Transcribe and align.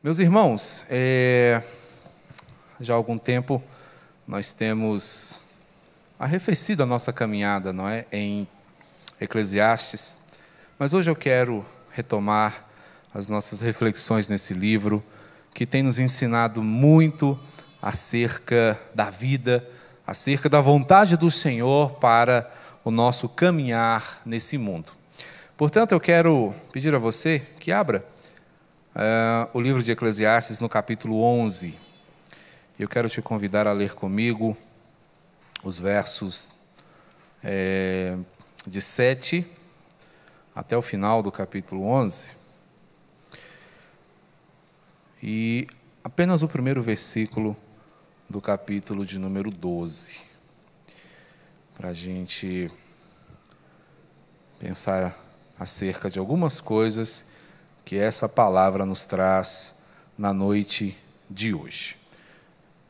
Meus 0.00 0.20
irmãos, 0.20 0.84
é, 0.88 1.60
já 2.80 2.94
há 2.94 2.96
algum 2.96 3.18
tempo 3.18 3.60
nós 4.28 4.52
temos 4.52 5.40
arrefecido 6.16 6.84
a 6.84 6.86
nossa 6.86 7.12
caminhada, 7.12 7.72
não 7.72 7.88
é, 7.88 8.06
em 8.12 8.46
Eclesiastes, 9.20 10.20
mas 10.78 10.94
hoje 10.94 11.10
eu 11.10 11.16
quero 11.16 11.66
retomar 11.90 12.64
as 13.12 13.26
nossas 13.26 13.60
reflexões 13.60 14.28
nesse 14.28 14.54
livro 14.54 15.02
que 15.52 15.66
tem 15.66 15.82
nos 15.82 15.98
ensinado 15.98 16.62
muito 16.62 17.36
acerca 17.82 18.80
da 18.94 19.10
vida, 19.10 19.68
acerca 20.06 20.48
da 20.48 20.60
vontade 20.60 21.16
do 21.16 21.28
Senhor 21.28 21.94
para 21.94 22.48
o 22.84 22.92
nosso 22.92 23.28
caminhar 23.28 24.22
nesse 24.24 24.58
mundo. 24.58 24.92
Portanto, 25.56 25.90
eu 25.90 25.98
quero 25.98 26.54
pedir 26.70 26.94
a 26.94 26.98
você 26.98 27.40
que 27.58 27.72
abra 27.72 28.06
uh, 28.98 29.48
o 29.56 29.60
livro 29.60 29.82
de 29.82 29.92
Eclesiastes 29.92 30.58
no 30.58 30.68
capítulo 30.68 31.22
11. 31.22 31.78
Eu 32.78 32.88
quero 32.88 33.08
te 33.08 33.22
convidar 33.22 33.66
a 33.66 33.72
ler 33.72 33.94
comigo 33.94 34.56
os 35.62 35.78
versos 35.78 36.52
é, 37.42 38.16
de 38.66 38.80
7 38.80 39.46
até 40.54 40.76
o 40.76 40.82
final 40.82 41.22
do 41.22 41.30
capítulo 41.30 41.84
11. 41.84 42.36
E 45.22 45.66
apenas 46.02 46.42
o 46.42 46.48
primeiro 46.48 46.82
versículo 46.82 47.56
do 48.28 48.40
capítulo 48.40 49.06
de 49.06 49.18
número 49.18 49.50
12. 49.50 50.20
Para 51.76 51.90
a 51.90 51.94
gente 51.94 52.70
pensar 54.58 55.16
acerca 55.58 56.10
de 56.10 56.18
algumas 56.18 56.60
coisas 56.60 57.26
que 57.88 57.96
essa 57.96 58.28
palavra 58.28 58.84
nos 58.84 59.06
traz 59.06 59.74
na 60.18 60.30
noite 60.30 60.94
de 61.30 61.54
hoje. 61.54 61.96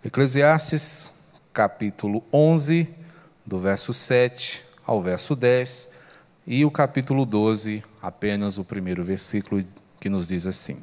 Eclesiastes, 0.04 1.12
capítulo 1.52 2.24
11, 2.32 2.88
do 3.46 3.60
verso 3.60 3.94
7 3.94 4.64
ao 4.84 5.00
verso 5.00 5.36
10, 5.36 5.90
e 6.44 6.64
o 6.64 6.70
capítulo 6.72 7.24
12, 7.24 7.84
apenas 8.02 8.58
o 8.58 8.64
primeiro 8.64 9.04
versículo, 9.04 9.64
que 10.00 10.08
nos 10.08 10.26
diz 10.26 10.48
assim: 10.48 10.78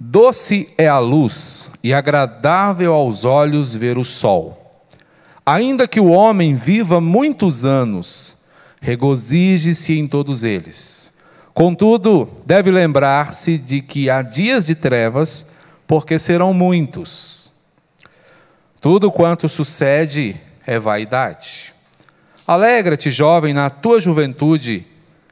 Doce 0.00 0.68
é 0.76 0.88
a 0.88 0.98
luz 0.98 1.70
e 1.80 1.94
agradável 1.94 2.92
aos 2.92 3.24
olhos 3.24 3.72
ver 3.72 3.98
o 3.98 4.04
sol. 4.04 4.84
Ainda 5.46 5.86
que 5.86 6.00
o 6.00 6.08
homem 6.08 6.56
viva 6.56 7.00
muitos 7.00 7.64
anos, 7.64 8.34
regozije-se 8.80 9.96
em 9.96 10.08
todos 10.08 10.42
eles 10.42 11.11
Contudo, 11.54 12.28
deve 12.46 12.70
lembrar-se 12.70 13.58
de 13.58 13.82
que 13.82 14.08
há 14.08 14.22
dias 14.22 14.66
de 14.66 14.74
trevas, 14.74 15.48
porque 15.86 16.18
serão 16.18 16.54
muitos. 16.54 17.52
Tudo 18.80 19.12
quanto 19.12 19.48
sucede 19.48 20.40
é 20.66 20.78
vaidade. 20.78 21.72
Alegra-te, 22.46 23.10
jovem, 23.10 23.52
na 23.52 23.70
tua 23.70 24.00
juventude, 24.00 24.86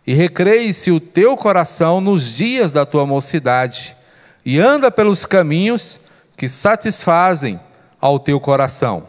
e 0.07 0.15
recreie-se 0.15 0.91
o 0.91 1.01
teu 1.01 1.37
coração 1.37 2.01
nos 2.01 2.35
dias 2.35 2.71
da 2.71 2.85
tua 2.85 3.07
mocidade, 3.07 3.97
e 4.45 4.59
anda 4.59 4.91
pelos 4.91 5.25
caminhos 5.25 6.01
que 6.37 6.48
satisfazem 6.48 7.59
ao 8.01 8.19
teu 8.19 8.41
coração 8.41 9.07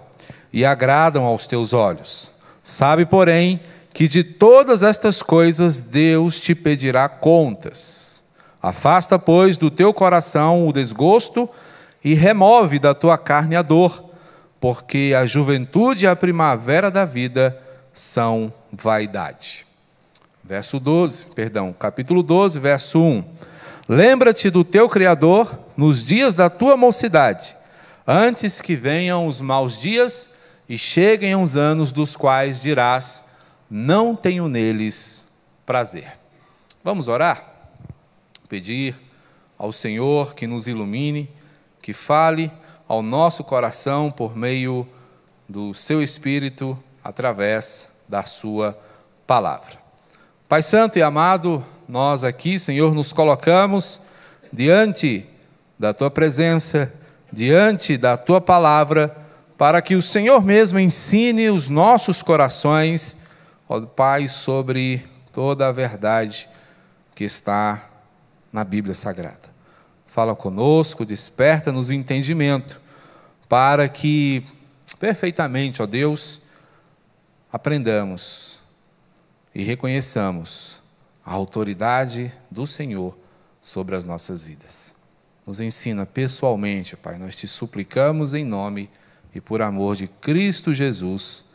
e 0.52 0.66
agradam 0.66 1.24
aos 1.24 1.48
teus 1.48 1.74
olhos. 1.74 2.32
Sabe, 2.64 3.06
porém, 3.06 3.60
que 3.94 4.08
de 4.08 4.24
todas 4.24 4.84
estas 4.84 5.22
coisas 5.22 5.80
Deus 5.80 6.40
te 6.40 6.56
pedirá 6.56 7.08
contas. 7.10 8.24
Afasta, 8.62 9.18
pois, 9.18 9.58
do 9.58 9.72
teu 9.72 9.94
coração 9.94 10.68
o 10.68 10.74
desgosto 10.74 11.50
e 12.04 12.14
remove 12.14 12.80
da 12.80 12.94
tua 12.94 13.18
carne 13.18 13.56
a 13.56 13.62
dor, 13.62 14.06
porque 14.60 15.14
a 15.18 15.26
juventude 15.26 16.06
e 16.06 16.08
a 16.08 16.16
primavera 16.16 16.92
da 16.92 17.06
vida 17.06 17.60
são 17.94 18.54
vaidade. 18.72 19.66
Verso 20.44 20.80
12, 20.80 21.28
perdão, 21.28 21.74
capítulo 21.74 22.22
12, 22.22 22.60
verso 22.60 23.00
1. 23.00 23.24
Lembra-te 23.90 24.50
do 24.50 24.64
teu 24.64 24.88
Criador 24.88 25.60
nos 25.76 26.04
dias 26.04 26.36
da 26.36 26.50
tua 26.50 26.78
mocidade, 26.78 27.56
antes 28.08 28.62
que 28.62 28.76
venham 28.76 29.28
os 29.28 29.42
maus 29.42 29.80
dias 29.80 30.30
e 30.70 30.78
cheguem 30.78 31.36
os 31.36 31.58
anos 31.58 31.92
dos 31.92 32.16
quais 32.16 32.62
dirás: 32.62 33.26
não 33.74 34.14
tenho 34.18 34.50
neles 34.50 35.26
prazer. 35.66 36.12
Vamos 36.84 37.08
orar? 37.08 37.42
Pedir 38.50 38.94
ao 39.58 39.72
Senhor 39.72 40.36
que 40.36 40.46
nos 40.46 40.68
ilumine, 40.68 41.30
que 41.82 41.94
fale 41.94 42.52
ao 42.86 43.02
nosso 43.02 43.46
coração 43.46 44.12
por 44.12 44.36
meio 44.36 44.86
do 45.48 45.74
seu 45.74 46.04
Espírito, 46.04 46.78
através 47.02 47.90
da 48.10 48.24
Sua 48.24 48.78
palavra. 49.26 49.80
Pai 50.50 50.62
Santo 50.62 51.00
e 51.00 51.02
amado, 51.02 51.64
nós 51.88 52.26
aqui, 52.26 52.60
Senhor, 52.60 52.94
nos 52.94 53.14
colocamos 53.14 54.02
diante 54.52 55.26
da 55.80 55.94
Tua 55.94 56.12
presença, 56.12 56.92
diante 57.32 57.96
da 57.96 58.18
Tua 58.18 58.42
palavra, 58.42 59.16
para 59.58 59.82
que 59.82 59.96
o 59.96 60.02
Senhor 60.02 60.44
mesmo 60.44 60.78
ensine 60.78 61.50
os 61.50 61.70
nossos 61.70 62.22
corações 62.22 63.21
ó 63.72 63.80
Pai, 63.80 64.28
sobre 64.28 65.08
toda 65.32 65.70
a 65.70 65.72
verdade 65.72 66.50
que 67.16 67.24
está 67.24 67.90
na 68.52 68.66
Bíblia 68.66 68.94
Sagrada. 68.94 69.50
Fala 70.06 70.36
conosco, 70.36 71.06
desperta-nos 71.06 71.88
o 71.88 71.94
entendimento, 71.94 72.82
para 73.48 73.88
que 73.88 74.44
perfeitamente, 75.00 75.82
ó 75.82 75.86
Deus, 75.86 76.42
aprendamos 77.50 78.60
e 79.56 79.64
reconheçamos 79.64 80.82
a 81.26 81.32
autoridade 81.32 82.30
do 82.50 82.68
Senhor 82.68 83.18
sobre 83.62 83.96
as 83.96 84.04
nossas 84.04 84.44
vidas. 84.44 84.94
Nos 85.48 85.62
ensina 85.62 86.06
pessoalmente, 86.06 86.98
Pai, 86.98 87.18
nós 87.18 87.38
te 87.38 87.48
suplicamos 87.48 88.34
em 88.34 88.44
nome 88.44 88.90
e 89.34 89.40
por 89.40 89.62
amor 89.62 89.96
de 89.96 90.10
Cristo 90.10 90.74
Jesus, 90.74 91.46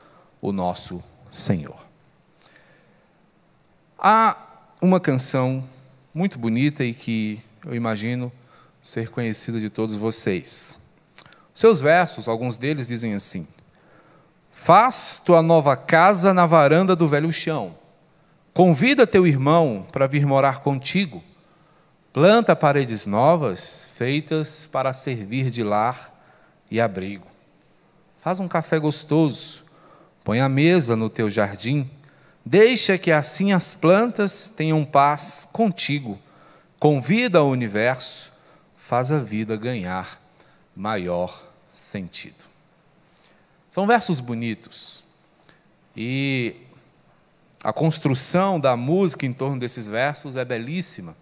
o 0.41 0.50
nosso 0.50 1.04
Senhor. 1.31 1.85
Há 3.99 4.37
uma 4.81 5.01
canção 5.01 5.65
muito 6.12 6.39
bonita 6.39 6.84
e 6.84 6.93
que 6.93 7.43
eu 7.65 7.75
imagino 7.75 8.31
ser 8.83 9.09
conhecida 9.09 9.59
de 9.59 9.71
todos 9.71 9.95
vocês. 9.95 10.77
Seus 11.55 11.81
versos, 11.81 12.29
alguns 12.29 12.59
deles 12.59 12.87
dizem 12.89 13.15
assim: 13.15 13.49
Faz 14.53 15.19
tua 15.25 15.41
nova 15.41 15.75
casa 15.77 16.34
na 16.34 16.45
varanda 16.45 16.95
do 16.95 17.09
velho 17.09 17.33
chão. 17.33 17.75
Convida 18.53 19.07
teu 19.07 19.27
irmão 19.27 19.87
para 19.91 20.07
vir 20.07 20.27
morar 20.27 20.61
contigo. 20.61 21.25
Planta 22.13 22.55
paredes 22.55 23.07
novas, 23.07 23.89
feitas 23.95 24.67
para 24.67 24.93
servir 24.93 25.51
de 25.51 25.63
lar 25.63 26.15
e 26.71 26.81
abrigo. 26.81 27.27
Faz 28.19 28.41
um 28.41 28.49
café 28.49 28.78
gostoso. 28.78 29.65
Põe 30.23 30.41
a 30.41 30.49
mesa 30.49 30.97
no 30.97 31.09
teu 31.09 31.31
jardim 31.31 31.91
Deixa 32.49 32.97
que 32.97 33.11
assim 33.11 33.51
as 33.51 33.75
plantas 33.75 34.49
tenham 34.49 34.84
paz 34.84 35.49
contigo. 35.53 36.17
Convida 36.79 37.43
o 37.43 37.51
universo, 37.51 38.33
faz 38.77 39.11
a 39.11 39.19
vida 39.19 39.57
ganhar 39.57 40.23
maior 40.77 41.45
sentido. 41.73 42.45
São 43.69 43.84
versos 43.84 44.21
bonitos. 44.21 45.03
E 45.97 46.55
a 47.65 47.73
construção 47.73 48.61
da 48.61 48.77
música 48.77 49.27
em 49.27 49.33
torno 49.33 49.59
desses 49.59 49.89
versos 49.89 50.37
é 50.37 50.45
belíssima. 50.45 51.17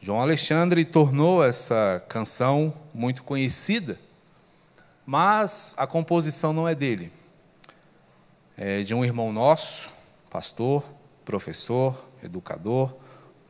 João 0.00 0.20
Alexandre 0.20 0.84
tornou 0.84 1.42
essa 1.42 2.00
canção 2.08 2.72
muito 2.94 3.24
conhecida, 3.24 3.98
mas 5.04 5.74
a 5.76 5.88
composição 5.88 6.52
não 6.52 6.68
é 6.68 6.74
dele 6.76 7.10
é, 8.64 8.84
de 8.84 8.94
um 8.94 9.04
irmão 9.04 9.32
nosso, 9.32 9.92
pastor, 10.30 10.84
professor, 11.24 11.98
educador, 12.22 12.94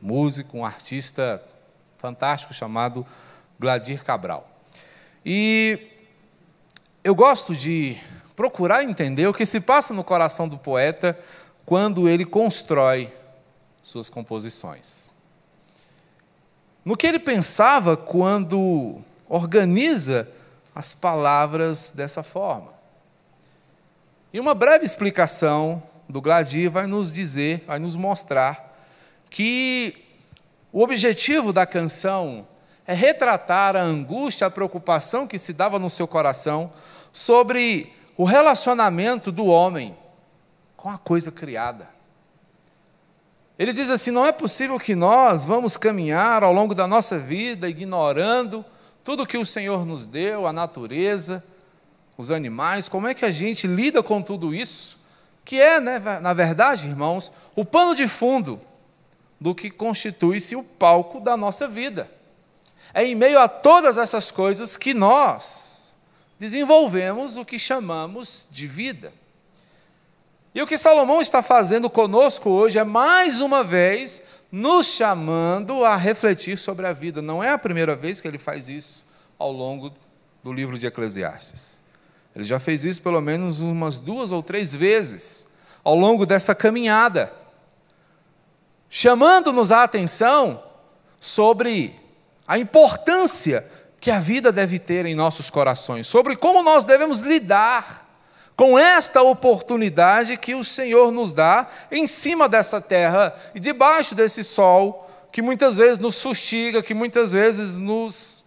músico, 0.01 0.57
um 0.57 0.65
artista 0.65 1.39
fantástico 1.99 2.51
chamado 2.51 3.05
Gladir 3.59 4.03
Cabral. 4.03 4.49
E 5.23 5.87
eu 7.03 7.13
gosto 7.13 7.55
de 7.55 7.95
procurar 8.35 8.83
entender 8.83 9.27
o 9.27 9.33
que 9.35 9.45
se 9.45 9.61
passa 9.61 9.93
no 9.93 10.03
coração 10.03 10.47
do 10.47 10.57
poeta 10.57 11.15
quando 11.63 12.09
ele 12.09 12.25
constrói 12.25 13.13
suas 13.83 14.09
composições. 14.09 15.11
No 16.83 16.97
que 16.97 17.05
ele 17.05 17.19
pensava 17.19 17.95
quando 17.95 18.99
organiza 19.29 20.27
as 20.73 20.91
palavras 20.91 21.91
dessa 21.91 22.23
forma. 22.23 22.73
E 24.33 24.39
uma 24.39 24.55
breve 24.55 24.83
explicação 24.83 25.83
do 26.09 26.19
Gladir 26.19 26.67
vai 26.67 26.87
nos 26.87 27.11
dizer, 27.11 27.63
vai 27.67 27.77
nos 27.77 27.95
mostrar 27.95 28.75
que 29.29 29.95
o 30.71 30.81
objetivo 30.81 31.53
da 31.53 31.67
canção 31.67 32.47
é 32.87 32.95
retratar 32.95 33.75
a 33.75 33.83
angústia, 33.83 34.47
a 34.47 34.49
preocupação 34.49 35.27
que 35.27 35.37
se 35.37 35.53
dava 35.53 35.77
no 35.77 35.87
seu 35.87 36.07
coração 36.07 36.73
sobre 37.11 37.93
o 38.17 38.23
relacionamento 38.23 39.31
do 39.31 39.45
homem 39.45 39.95
com 40.75 40.89
a 40.89 40.97
coisa 40.97 41.31
criada. 41.31 41.87
Ele 43.57 43.71
diz 43.71 43.91
assim: 43.91 44.09
não 44.09 44.25
é 44.25 44.31
possível 44.31 44.79
que 44.79 44.95
nós 44.95 45.45
vamos 45.45 45.77
caminhar 45.77 46.43
ao 46.43 46.51
longo 46.51 46.73
da 46.73 46.87
nossa 46.87 47.19
vida 47.19 47.69
ignorando 47.69 48.65
tudo 49.03 49.27
que 49.27 49.37
o 49.37 49.45
Senhor 49.45 49.85
nos 49.85 50.07
deu, 50.07 50.47
a 50.47 50.51
natureza, 50.51 51.43
os 52.17 52.31
animais, 52.31 52.87
como 52.87 53.07
é 53.07 53.13
que 53.13 53.25
a 53.25 53.31
gente 53.31 53.67
lida 53.67 54.03
com 54.03 54.21
tudo 54.21 54.53
isso? 54.53 54.99
Que 55.43 55.59
é, 55.59 55.79
né, 55.79 55.99
na 56.21 56.33
verdade, 56.33 56.87
irmãos, 56.87 57.31
o 57.55 57.65
pano 57.65 57.95
de 57.95 58.07
fundo 58.07 58.59
do 59.39 59.53
que 59.53 59.69
constitui-se 59.69 60.55
o 60.55 60.63
palco 60.63 61.19
da 61.19 61.35
nossa 61.35 61.67
vida. 61.67 62.09
É 62.93 63.03
em 63.05 63.15
meio 63.15 63.39
a 63.39 63.47
todas 63.47 63.97
essas 63.97 64.31
coisas 64.31 64.77
que 64.77 64.93
nós 64.93 65.95
desenvolvemos 66.39 67.35
o 67.35 67.43
que 67.43 67.59
chamamos 67.59 68.47
de 68.49 68.67
vida. 68.67 69.11
E 70.55 70.61
o 70.61 70.67
que 70.67 70.77
Salomão 70.77 71.19
está 71.19 71.41
fazendo 71.41 71.89
conosco 71.89 72.49
hoje 72.49 72.77
é, 72.77 72.83
mais 72.83 73.41
uma 73.41 73.63
vez, 73.63 74.21
nos 74.51 74.87
chamando 74.87 75.83
a 75.83 75.97
refletir 75.97 76.57
sobre 76.57 76.85
a 76.85 76.93
vida. 76.93 77.21
Não 77.21 77.43
é 77.43 77.49
a 77.49 77.57
primeira 77.57 77.95
vez 77.95 78.21
que 78.21 78.27
ele 78.27 78.37
faz 78.37 78.69
isso 78.69 79.03
ao 79.37 79.51
longo 79.51 79.91
do 80.43 80.53
livro 80.53 80.77
de 80.77 80.85
Eclesiastes. 80.85 81.82
Ele 82.35 82.43
já 82.43 82.59
fez 82.59 82.83
isso 82.83 83.01
pelo 83.01 83.21
menos 83.21 83.61
umas 83.61 83.99
duas 83.99 84.31
ou 84.31 84.41
três 84.41 84.73
vezes 84.73 85.47
ao 85.83 85.95
longo 85.95 86.25
dessa 86.25 86.55
caminhada, 86.55 87.31
chamando-nos 88.89 89.71
a 89.71 89.83
atenção 89.83 90.63
sobre 91.19 91.99
a 92.47 92.57
importância 92.57 93.69
que 93.99 94.11
a 94.11 94.19
vida 94.19 94.51
deve 94.51 94.79
ter 94.79 95.05
em 95.05 95.15
nossos 95.15 95.49
corações, 95.49 96.07
sobre 96.07 96.35
como 96.35 96.61
nós 96.63 96.85
devemos 96.85 97.21
lidar 97.21 98.03
com 98.55 98.77
esta 98.77 99.21
oportunidade 99.21 100.37
que 100.37 100.53
o 100.53 100.63
Senhor 100.63 101.11
nos 101.11 101.33
dá 101.33 101.67
em 101.91 102.05
cima 102.05 102.47
dessa 102.47 102.79
terra 102.79 103.35
e 103.55 103.59
debaixo 103.59 104.13
desse 104.13 104.43
sol 104.43 105.09
que 105.31 105.41
muitas 105.41 105.77
vezes 105.77 105.97
nos 105.97 106.21
fustiga, 106.21 106.83
que 106.83 106.93
muitas 106.93 107.31
vezes 107.31 107.75
nos 107.75 108.42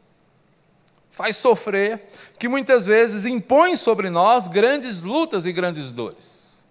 faz 1.17 1.37
sofrer, 1.37 2.09
que 2.39 2.47
muitas 2.47 2.85
vezes 2.87 3.25
impõe 3.25 3.75
sobre 3.75 4.11
nós 4.11 4.47
grandes 4.47 5.03
lutas 5.03 5.47
e 5.47 5.53
grandes 5.53 5.91
dores. 5.91 6.67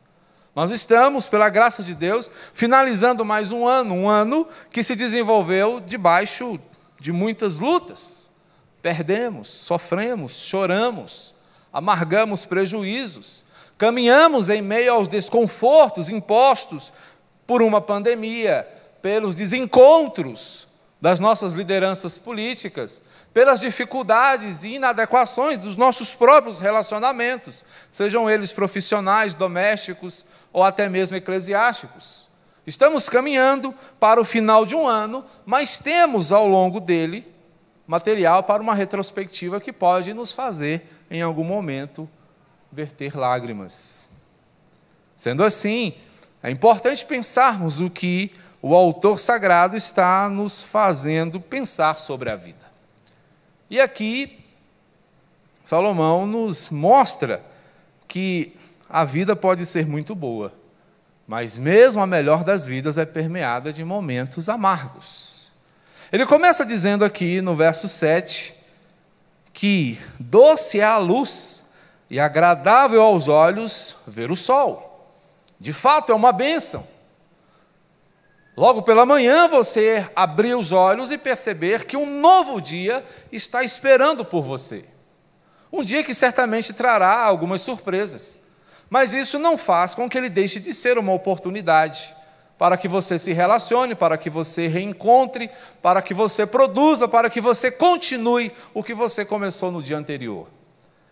Nós 0.56 0.70
estamos, 0.70 1.28
pela 1.28 1.50
graça 1.50 1.82
de 1.82 1.96
Deus, 1.96 2.30
finalizando 2.54 3.26
mais 3.26 3.52
um 3.52 3.68
ano, 3.68 3.94
um 3.94 4.08
ano 4.08 4.48
que 4.72 4.84
se 4.84 4.96
desenvolveu 4.96 5.82
debaixo 5.82 6.60
de 7.00 7.12
muitas 7.12 7.58
lutas. 7.58 8.32
Perdemos, 8.82 9.48
sofremos, 9.48 10.34
choramos 10.34 11.36
amargamos 11.76 12.46
prejuízos, 12.46 13.44
caminhamos 13.78 14.48
em 14.48 14.62
meio 14.62 14.94
aos 14.94 15.10
desconfortos 15.10 16.08
impostos 16.08 16.94
por 17.46 17.62
uma 17.62 17.82
pandemia, 17.82 18.66
pelos 19.02 19.36
desencontros 19.36 20.70
das 21.02 21.20
nossas 21.20 21.52
lideranças 21.52 22.18
políticas, 22.18 23.02
pelas 23.36 23.60
dificuldades 23.60 24.64
e 24.64 24.76
inadequações 24.76 25.60
dos 25.60 25.76
nossos 25.76 26.14
próprios 26.14 26.58
relacionamentos, 26.58 27.66
sejam 27.92 28.30
eles 28.30 28.54
profissionais, 28.54 29.36
domésticos 29.36 30.26
ou 30.54 30.64
até 30.64 30.88
mesmo 30.88 31.18
eclesiásticos. 31.18 32.30
Estamos 32.66 33.10
caminhando 33.10 33.76
para 34.00 34.22
o 34.22 34.24
final 34.24 34.66
de 34.66 34.74
um 34.74 34.88
ano, 34.88 35.26
mas 35.46 35.78
temos 35.78 36.32
ao 36.32 36.48
longo 36.48 36.80
dele 36.80 37.28
material 37.86 38.42
para 38.42 38.64
uma 38.64 38.74
retrospectiva 38.74 39.60
que 39.60 39.74
pode 39.74 40.14
nos 40.14 40.32
fazer 40.32 40.90
em 41.12 41.22
algum 41.22 41.44
momento, 41.44 42.10
verter 42.72 43.18
lágrimas. 43.18 44.08
Sendo 45.18 45.44
assim, 45.44 45.94
é 46.42 46.50
importante 46.50 47.06
pensarmos 47.06 47.82
o 47.82 47.90
que 47.90 48.32
o 48.62 48.74
autor 48.74 49.20
sagrado 49.20 49.76
está 49.76 50.30
nos 50.30 50.64
fazendo 50.64 51.42
pensar 51.42 51.98
sobre 51.98 52.30
a 52.30 52.38
vida. 52.38 52.65
E 53.70 53.82
aqui, 53.82 54.40
Salomão 55.64 56.28
nos 56.28 56.70
mostra 56.70 57.44
que 58.08 58.56
a 58.88 59.04
vida 59.04 59.36
pode 59.36 59.66
ser 59.66 59.88
muito 59.88 60.14
boa, 60.14 60.54
mas 61.28 61.58
mesmo 61.58 62.02
a 62.02 62.08
melhor 62.08 62.44
das 62.44 62.68
vidas 62.68 62.98
é 62.98 63.06
permeada 63.06 63.74
de 63.74 63.84
momentos 63.84 64.48
amargos. 64.48 65.52
Ele 66.12 66.26
começa 66.26 66.66
dizendo 66.66 67.04
aqui 67.04 67.42
no 67.42 67.56
verso 67.56 67.88
7 67.88 68.54
que 69.52 70.00
doce 70.20 70.80
é 70.80 70.84
a 70.84 70.98
luz 70.98 71.66
e 72.10 72.20
agradável 72.20 73.02
aos 73.02 73.28
olhos 73.28 73.96
ver 74.06 74.30
o 74.30 74.36
sol. 74.36 75.12
De 75.60 75.74
fato, 75.74 76.12
é 76.12 76.16
uma 76.16 76.32
bênção. 76.32 76.86
Logo 78.57 78.84
pela 78.84 79.06
manhã, 79.06 79.50
você 79.50 80.10
abrir 80.16 80.56
os 80.56 80.72
olhos 80.72 81.12
e 81.12 81.18
perceber 81.18 81.86
que 81.86 81.98
um 81.98 82.22
novo 82.22 82.62
dia 82.62 83.04
está 83.30 83.63
esperando 83.63 84.24
por 84.24 84.42
você. 84.42 84.86
Um 85.72 85.84
dia 85.84 86.04
que 86.04 86.13
certamente 86.13 86.72
trará 86.72 87.22
algumas 87.22 87.60
surpresas. 87.60 88.44
Mas 88.90 89.13
isso 89.13 89.38
não 89.38 89.57
faz 89.57 89.94
com 89.94 90.10
que 90.10 90.18
ele 90.18 90.30
deixe 90.30 90.62
de 90.62 90.74
ser 90.74 90.98
uma 90.98 91.12
oportunidade 91.12 92.16
para 92.57 92.78
que 92.78 92.88
você 92.88 93.19
se 93.19 93.34
relacione, 93.34 93.94
para 93.94 94.18
que 94.18 94.30
você 94.30 94.68
reencontre, 94.68 95.50
para 95.81 96.01
que 96.01 96.13
você 96.13 96.46
produza, 96.46 97.10
para 97.10 97.30
que 97.30 97.42
você 97.42 97.69
continue 97.69 98.54
o 98.74 98.81
que 98.81 98.94
você 98.94 99.25
começou 99.25 99.69
no 99.69 99.84
dia 99.84 99.98
anterior. 99.98 100.48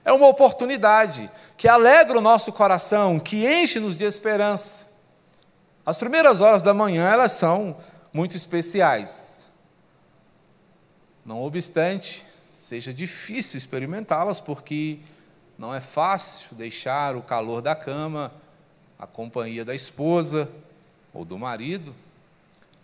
É 0.06 0.14
uma 0.14 0.28
oportunidade 0.28 1.30
que 1.58 1.68
alegra 1.68 2.18
o 2.18 2.22
nosso 2.22 2.54
coração, 2.54 3.20
que 3.20 3.46
enche-nos 3.46 3.98
de 3.98 4.06
esperança. 4.06 4.93
As 5.86 5.98
primeiras 5.98 6.40
horas 6.40 6.62
da 6.62 6.74
manhã, 6.74 7.10
elas 7.10 7.34
são 7.34 7.78
muito 8.14 8.38
especiais. 8.38 9.52
Não 11.26 11.42
obstante, 11.42 12.26
seja 12.54 12.94
difícil 12.94 13.58
experimentá-las, 13.58 14.40
porque 14.40 15.00
não 15.58 15.74
é 15.74 15.82
fácil 15.82 16.56
deixar 16.56 17.16
o 17.16 17.22
calor 17.22 17.62
da 17.62 17.76
cama, 17.76 18.32
a 18.98 19.06
companhia 19.06 19.66
da 19.66 19.76
esposa, 19.76 20.50
ou 21.14 21.26
do 21.26 21.38
marido. 21.38 21.94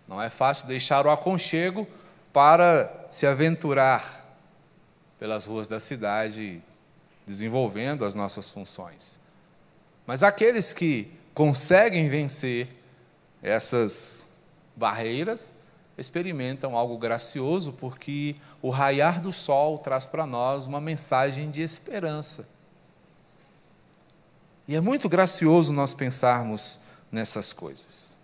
Não 0.07 0.21
é 0.21 0.29
fácil 0.29 0.67
deixar 0.67 1.05
o 1.05 1.09
aconchego 1.09 1.87
para 2.33 3.07
se 3.09 3.25
aventurar 3.25 4.25
pelas 5.17 5.45
ruas 5.45 5.67
da 5.67 5.79
cidade, 5.79 6.61
desenvolvendo 7.25 8.05
as 8.05 8.15
nossas 8.15 8.49
funções. 8.49 9.19
Mas 10.05 10.23
aqueles 10.23 10.73
que 10.73 11.11
conseguem 11.33 12.07
vencer 12.09 12.78
essas 13.41 14.25
barreiras, 14.75 15.55
experimentam 15.97 16.77
algo 16.77 16.97
gracioso, 16.97 17.73
porque 17.73 18.35
o 18.61 18.69
raiar 18.69 19.21
do 19.21 19.31
sol 19.31 19.77
traz 19.77 20.05
para 20.05 20.25
nós 20.25 20.65
uma 20.65 20.79
mensagem 20.79 21.51
de 21.51 21.61
esperança. 21.61 22.47
E 24.67 24.75
é 24.75 24.81
muito 24.81 25.09
gracioso 25.09 25.73
nós 25.73 25.93
pensarmos 25.93 26.79
nessas 27.11 27.51
coisas. 27.51 28.15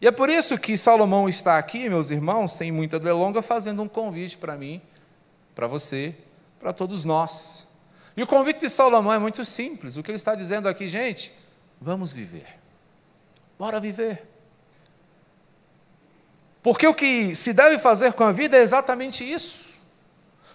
E 0.00 0.06
é 0.06 0.10
por 0.10 0.30
isso 0.30 0.56
que 0.58 0.76
Salomão 0.76 1.28
está 1.28 1.58
aqui, 1.58 1.88
meus 1.88 2.10
irmãos, 2.10 2.52
sem 2.54 2.72
muita 2.72 2.98
delonga, 2.98 3.42
fazendo 3.42 3.82
um 3.82 3.88
convite 3.88 4.38
para 4.38 4.56
mim, 4.56 4.80
para 5.54 5.66
você, 5.66 6.14
para 6.58 6.72
todos 6.72 7.04
nós. 7.04 7.66
E 8.16 8.22
o 8.22 8.26
convite 8.26 8.60
de 8.60 8.70
Salomão 8.70 9.12
é 9.12 9.18
muito 9.18 9.44
simples. 9.44 9.96
O 9.96 10.02
que 10.02 10.10
ele 10.10 10.16
está 10.16 10.34
dizendo 10.34 10.68
aqui, 10.68 10.88
gente, 10.88 11.32
vamos 11.80 12.12
viver. 12.12 12.58
Bora 13.58 13.78
viver. 13.78 14.29
Porque 16.62 16.86
o 16.86 16.94
que 16.94 17.34
se 17.34 17.52
deve 17.52 17.78
fazer 17.78 18.12
com 18.12 18.24
a 18.24 18.32
vida 18.32 18.56
é 18.56 18.62
exatamente 18.62 19.24
isso. 19.24 19.70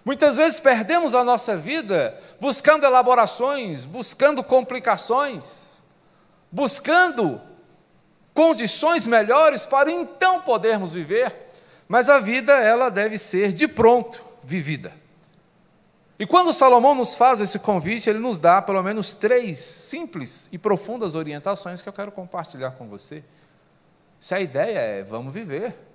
Muitas 0.04 0.36
vezes 0.36 0.60
perdemos 0.60 1.14
a 1.14 1.24
nossa 1.24 1.56
vida 1.56 2.16
buscando 2.40 2.86
elaborações, 2.86 3.84
buscando 3.84 4.42
complicações, 4.42 5.78
buscando 6.52 7.40
condições 8.32 9.04
melhores 9.06 9.66
para 9.66 9.90
então 9.90 10.42
podermos 10.42 10.92
viver, 10.92 11.34
mas 11.88 12.08
a 12.08 12.20
vida 12.20 12.52
ela 12.52 12.88
deve 12.88 13.18
ser 13.18 13.52
de 13.52 13.66
pronto 13.66 14.24
vivida. 14.44 14.94
E 16.18 16.26
quando 16.26 16.52
Salomão 16.52 16.94
nos 16.94 17.14
faz 17.14 17.40
esse 17.40 17.58
convite, 17.58 18.08
ele 18.08 18.20
nos 18.20 18.38
dá 18.38 18.62
pelo 18.62 18.82
menos 18.82 19.14
três 19.14 19.58
simples 19.58 20.48
e 20.52 20.56
profundas 20.56 21.14
orientações 21.14 21.82
que 21.82 21.88
eu 21.88 21.92
quero 21.92 22.12
compartilhar 22.12 22.70
com 22.72 22.86
você. 22.86 23.24
Se 24.20 24.34
a 24.34 24.40
ideia 24.40 24.78
é 24.78 25.02
vamos 25.02 25.34
viver, 25.34 25.85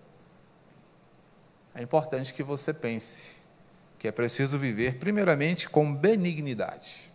é 1.73 1.81
importante 1.81 2.33
que 2.33 2.43
você 2.43 2.73
pense 2.73 3.31
que 3.97 4.07
é 4.07 4.11
preciso 4.11 4.57
viver, 4.57 4.95
primeiramente, 4.95 5.69
com 5.69 5.93
benignidade. 5.93 7.11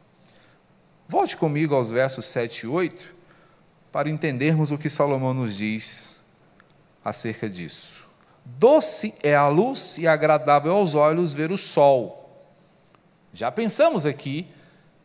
Volte 1.09 1.37
comigo 1.37 1.75
aos 1.75 1.91
versos 1.91 2.27
7 2.27 2.61
e 2.61 2.67
8 2.69 3.15
para 3.91 4.09
entendermos 4.09 4.71
o 4.71 4.79
que 4.79 4.89
Salomão 4.89 5.35
nos 5.35 5.57
diz 5.57 6.17
acerca 7.05 7.49
disso. 7.51 8.07
Doce 8.45 9.15
é 9.23 9.35
a 9.35 9.49
luz 9.49 9.99
e 9.99 10.07
agradável 10.07 10.73
aos 10.73 10.95
olhos 10.95 11.33
ver 11.33 11.51
o 11.51 11.59
sol. 11.59 12.47
Já 13.33 13.51
pensamos 13.51 14.07
aqui 14.07 14.47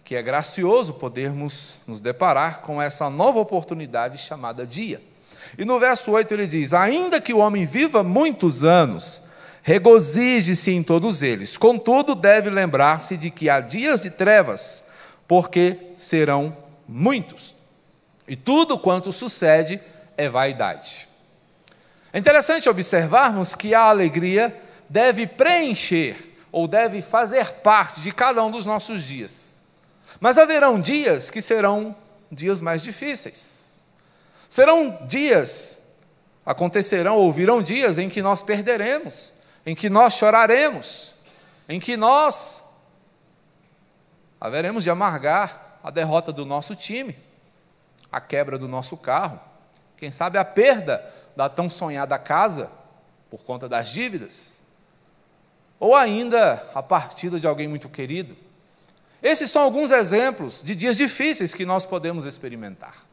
que 0.04 0.16
é 0.16 0.22
gracioso 0.22 0.94
podermos 0.94 1.78
nos 1.88 2.00
deparar 2.00 2.62
com 2.62 2.82
essa 2.82 3.10
nova 3.10 3.40
oportunidade 3.40 4.18
chamada 4.18 4.68
dia. 4.68 5.02
E 5.58 5.66
no 5.66 5.80
verso 5.80 6.12
8 6.12 6.34
ele 6.34 6.48
diz: 6.48 6.74
Ainda 6.74 7.20
que 7.20 7.34
o 7.34 7.40
homem 7.40 7.66
viva 7.66 8.04
muitos 8.04 8.64
anos, 8.64 9.22
regozije-se 9.64 10.72
em 10.72 10.84
todos 10.84 11.22
eles. 11.22 11.58
Contudo, 11.58 12.16
deve 12.16 12.50
lembrar-se 12.50 13.18
de 13.18 13.30
que 13.30 13.50
há 13.50 13.60
dias 13.60 14.02
de 14.02 14.10
trevas, 14.10 14.86
porque 15.28 15.78
serão 15.98 16.56
muitos. 16.88 17.54
E 18.28 18.36
tudo 18.36 18.78
quanto 18.78 19.12
sucede 19.12 19.80
é 20.18 20.30
vaidade. 20.30 21.08
É 22.14 22.20
interessante 22.20 22.70
observarmos 22.70 23.56
que 23.56 23.74
a 23.74 23.82
alegria 23.82 24.56
deve 24.90 25.26
preencher 25.26 26.36
ou 26.52 26.68
deve 26.68 27.02
fazer 27.02 27.52
parte 27.56 28.02
de 28.02 28.12
cada 28.12 28.44
um 28.44 28.52
dos 28.52 28.66
nossos 28.66 29.04
dias. 29.04 29.64
Mas 30.20 30.38
haverão 30.38 30.80
dias 30.80 31.30
que 31.30 31.42
serão 31.42 31.96
dias 32.32 32.60
mais 32.60 32.82
difíceis. 32.82 33.86
Serão 34.50 35.00
dias, 35.08 35.80
acontecerão 36.46 37.16
ou 37.16 37.32
virão 37.32 37.62
dias 37.62 37.98
em 37.98 38.10
que 38.10 38.22
nós 38.22 38.44
perderemos, 38.44 39.34
em 39.66 39.76
que 39.76 39.90
nós 39.90 40.14
choraremos, 40.14 41.16
em 41.68 41.80
que 41.80 41.96
nós 41.96 42.64
haveremos 44.40 44.84
de 44.84 44.90
amargar 44.90 45.80
a 45.84 45.90
derrota 45.90 46.32
do 46.32 46.46
nosso 46.46 46.76
time, 46.76 47.16
a 48.12 48.20
quebra 48.20 48.58
do 48.58 48.68
nosso 48.68 48.98
carro, 48.98 49.40
quem 49.96 50.12
sabe 50.12 50.38
a 50.38 50.46
perda 50.46 51.04
da 51.36 51.48
tão 51.48 51.70
sonhada 51.70 52.18
casa 52.18 52.72
por 53.30 53.44
conta 53.44 53.70
das 53.70 53.90
dívidas, 53.90 54.62
ou 55.80 55.96
ainda 55.96 56.70
a 56.74 56.84
partida 56.84 57.40
de 57.40 57.48
alguém 57.48 57.68
muito 57.68 57.88
querido. 57.88 58.36
Esses 59.22 59.50
são 59.50 59.62
alguns 59.62 59.92
exemplos 59.92 60.64
de 60.64 60.76
dias 60.76 60.98
difíceis 60.98 61.54
que 61.54 61.66
nós 61.66 61.86
podemos 61.86 62.26
experimentar. 62.26 63.06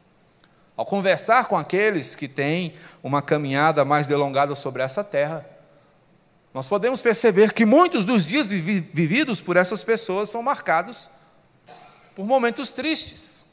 Ao 0.76 0.86
conversar 0.86 1.46
com 1.46 1.56
aqueles 1.56 2.14
que 2.14 2.28
têm 2.28 2.74
uma 3.02 3.20
caminhada 3.20 3.84
mais 3.84 4.06
delongada 4.06 4.54
sobre 4.54 4.82
essa 4.82 5.04
terra, 5.04 5.44
nós 6.58 6.66
podemos 6.66 7.00
perceber 7.00 7.52
que 7.52 7.64
muitos 7.64 8.04
dos 8.04 8.26
dias 8.26 8.50
vividos 8.50 9.40
por 9.40 9.56
essas 9.56 9.84
pessoas 9.84 10.28
são 10.28 10.42
marcados 10.42 11.08
por 12.16 12.26
momentos 12.26 12.72
tristes. 12.72 13.44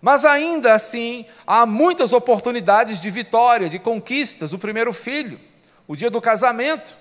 Mas 0.00 0.24
ainda 0.24 0.74
assim, 0.74 1.24
há 1.46 1.64
muitas 1.64 2.12
oportunidades 2.12 3.00
de 3.00 3.08
vitória, 3.08 3.68
de 3.68 3.78
conquistas. 3.78 4.52
O 4.52 4.58
primeiro 4.58 4.92
filho, 4.92 5.38
o 5.86 5.94
dia 5.94 6.10
do 6.10 6.20
casamento, 6.20 6.98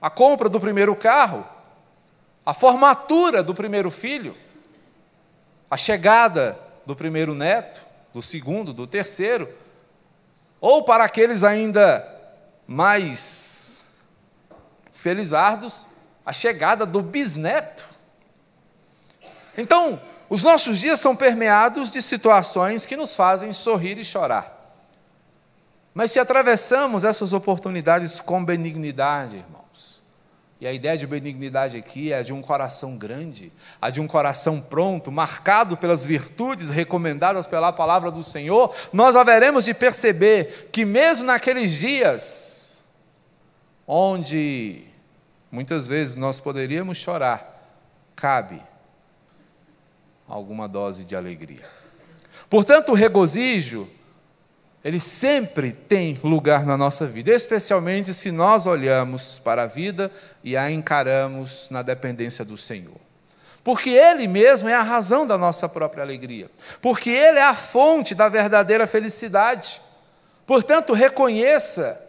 a 0.00 0.08
compra 0.08 0.48
do 0.48 0.58
primeiro 0.58 0.96
carro, 0.96 1.46
a 2.46 2.54
formatura 2.54 3.42
do 3.42 3.54
primeiro 3.54 3.90
filho, 3.90 4.34
a 5.70 5.76
chegada 5.76 6.58
do 6.86 6.96
primeiro 6.96 7.34
neto, 7.34 7.84
do 8.10 8.22
segundo, 8.22 8.72
do 8.72 8.86
terceiro, 8.86 9.52
ou 10.62 10.82
para 10.82 11.04
aqueles 11.04 11.44
ainda 11.44 12.08
mais 12.66 13.60
felizardos, 15.02 15.88
a 16.24 16.32
chegada 16.32 16.86
do 16.86 17.02
bisneto. 17.02 17.84
Então, 19.58 20.00
os 20.30 20.44
nossos 20.44 20.78
dias 20.78 21.00
são 21.00 21.16
permeados 21.16 21.90
de 21.90 22.00
situações 22.00 22.86
que 22.86 22.96
nos 22.96 23.12
fazem 23.12 23.52
sorrir 23.52 23.98
e 23.98 24.04
chorar. 24.04 24.60
Mas 25.92 26.12
se 26.12 26.20
atravessamos 26.20 27.02
essas 27.02 27.32
oportunidades 27.32 28.20
com 28.20 28.44
benignidade, 28.44 29.38
irmãos, 29.38 30.00
e 30.60 30.68
a 30.68 30.72
ideia 30.72 30.96
de 30.96 31.08
benignidade 31.08 31.76
aqui 31.76 32.12
é 32.12 32.22
de 32.22 32.32
um 32.32 32.40
coração 32.40 32.96
grande, 32.96 33.52
a 33.80 33.90
de 33.90 34.00
um 34.00 34.06
coração 34.06 34.60
pronto, 34.60 35.10
marcado 35.10 35.76
pelas 35.76 36.06
virtudes 36.06 36.70
recomendadas 36.70 37.48
pela 37.48 37.72
palavra 37.72 38.08
do 38.12 38.22
Senhor, 38.22 38.72
nós 38.92 39.16
haveremos 39.16 39.64
de 39.64 39.74
perceber 39.74 40.68
que, 40.70 40.84
mesmo 40.84 41.24
naqueles 41.24 41.72
dias, 41.72 42.82
onde 43.86 44.91
muitas 45.52 45.86
vezes 45.86 46.16
nós 46.16 46.40
poderíamos 46.40 46.96
chorar, 46.96 47.76
cabe 48.16 48.60
alguma 50.26 50.66
dose 50.66 51.04
de 51.04 51.14
alegria. 51.14 51.64
Portanto, 52.48 52.92
o 52.92 52.94
regozijo, 52.94 53.86
ele 54.82 54.98
sempre 54.98 55.70
tem 55.70 56.18
lugar 56.24 56.64
na 56.64 56.76
nossa 56.76 57.06
vida, 57.06 57.30
especialmente 57.30 58.14
se 58.14 58.32
nós 58.32 58.66
olhamos 58.66 59.38
para 59.38 59.64
a 59.64 59.66
vida 59.66 60.10
e 60.42 60.56
a 60.56 60.70
encaramos 60.70 61.68
na 61.70 61.82
dependência 61.82 62.44
do 62.44 62.56
Senhor. 62.56 62.96
Porque 63.62 63.90
Ele 63.90 64.26
mesmo 64.26 64.68
é 64.68 64.74
a 64.74 64.82
razão 64.82 65.24
da 65.26 65.38
nossa 65.38 65.68
própria 65.68 66.02
alegria. 66.02 66.50
Porque 66.80 67.10
Ele 67.10 67.38
é 67.38 67.44
a 67.44 67.54
fonte 67.54 68.12
da 68.12 68.28
verdadeira 68.28 68.88
felicidade. 68.88 69.80
Portanto, 70.44 70.92
reconheça 70.92 72.00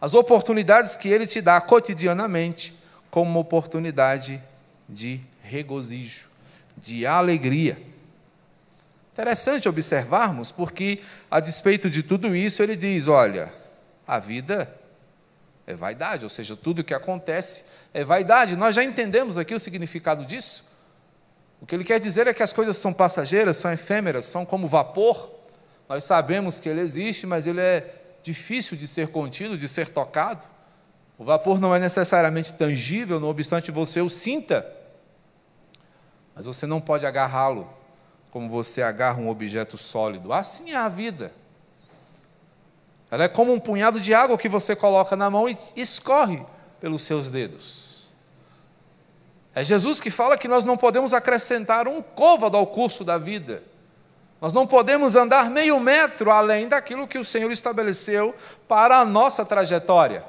as 0.00 0.14
oportunidades 0.14 0.96
que 0.96 1.08
Ele 1.08 1.26
te 1.26 1.40
dá 1.40 1.60
cotidianamente 1.60 2.77
como 3.10 3.30
uma 3.30 3.40
oportunidade 3.40 4.42
de 4.88 5.20
regozijo 5.42 6.28
de 6.76 7.06
alegria. 7.06 7.80
Interessante 9.12 9.68
observarmos, 9.68 10.50
porque, 10.50 11.00
a 11.30 11.40
despeito 11.40 11.90
de 11.90 12.02
tudo 12.02 12.36
isso, 12.36 12.62
ele 12.62 12.76
diz: 12.76 13.08
olha, 13.08 13.52
a 14.06 14.18
vida 14.18 14.72
é 15.66 15.74
vaidade, 15.74 16.24
ou 16.24 16.30
seja, 16.30 16.56
tudo 16.56 16.80
o 16.80 16.84
que 16.84 16.94
acontece 16.94 17.64
é 17.92 18.04
vaidade. 18.04 18.56
Nós 18.56 18.76
já 18.76 18.84
entendemos 18.84 19.36
aqui 19.36 19.54
o 19.54 19.60
significado 19.60 20.24
disso. 20.24 20.64
O 21.60 21.66
que 21.66 21.74
ele 21.74 21.84
quer 21.84 21.98
dizer 21.98 22.28
é 22.28 22.32
que 22.32 22.42
as 22.42 22.52
coisas 22.52 22.76
são 22.76 22.92
passageiras, 22.92 23.56
são 23.56 23.72
efêmeras, 23.72 24.24
são 24.26 24.46
como 24.46 24.68
vapor. 24.68 25.30
Nós 25.88 26.04
sabemos 26.04 26.60
que 26.60 26.68
ele 26.68 26.80
existe, 26.80 27.26
mas 27.26 27.46
ele 27.46 27.60
é 27.60 27.94
difícil 28.22 28.76
de 28.76 28.86
ser 28.86 29.08
contido, 29.08 29.58
de 29.58 29.66
ser 29.66 29.88
tocado. 29.88 30.46
O 31.18 31.24
vapor 31.24 31.60
não 31.60 31.74
é 31.74 31.80
necessariamente 31.80 32.54
tangível, 32.54 33.18
não 33.18 33.28
obstante 33.28 33.70
você 33.70 34.00
o 34.00 34.08
sinta 34.08 34.78
mas 36.38 36.46
você 36.46 36.68
não 36.68 36.80
pode 36.80 37.04
agarrá-lo 37.04 37.68
como 38.30 38.48
você 38.48 38.80
agarra 38.80 39.20
um 39.20 39.28
objeto 39.28 39.76
sólido. 39.76 40.32
Assim 40.32 40.70
é 40.70 40.76
a 40.76 40.88
vida. 40.88 41.32
Ela 43.10 43.24
é 43.24 43.28
como 43.28 43.52
um 43.52 43.58
punhado 43.58 43.98
de 43.98 44.14
água 44.14 44.38
que 44.38 44.48
você 44.48 44.76
coloca 44.76 45.16
na 45.16 45.28
mão 45.28 45.48
e 45.48 45.58
escorre 45.74 46.46
pelos 46.78 47.02
seus 47.02 47.28
dedos. 47.28 48.08
É 49.52 49.64
Jesus 49.64 49.98
que 49.98 50.12
fala 50.12 50.38
que 50.38 50.46
nós 50.46 50.62
não 50.62 50.76
podemos 50.76 51.12
acrescentar 51.12 51.88
um 51.88 52.00
côvado 52.00 52.56
ao 52.56 52.68
curso 52.68 53.02
da 53.02 53.18
vida. 53.18 53.64
Nós 54.40 54.52
não 54.52 54.64
podemos 54.64 55.16
andar 55.16 55.50
meio 55.50 55.80
metro 55.80 56.30
além 56.30 56.68
daquilo 56.68 57.08
que 57.08 57.18
o 57.18 57.24
Senhor 57.24 57.50
estabeleceu 57.50 58.32
para 58.68 58.98
a 58.98 59.04
nossa 59.04 59.44
trajetória. 59.44 60.24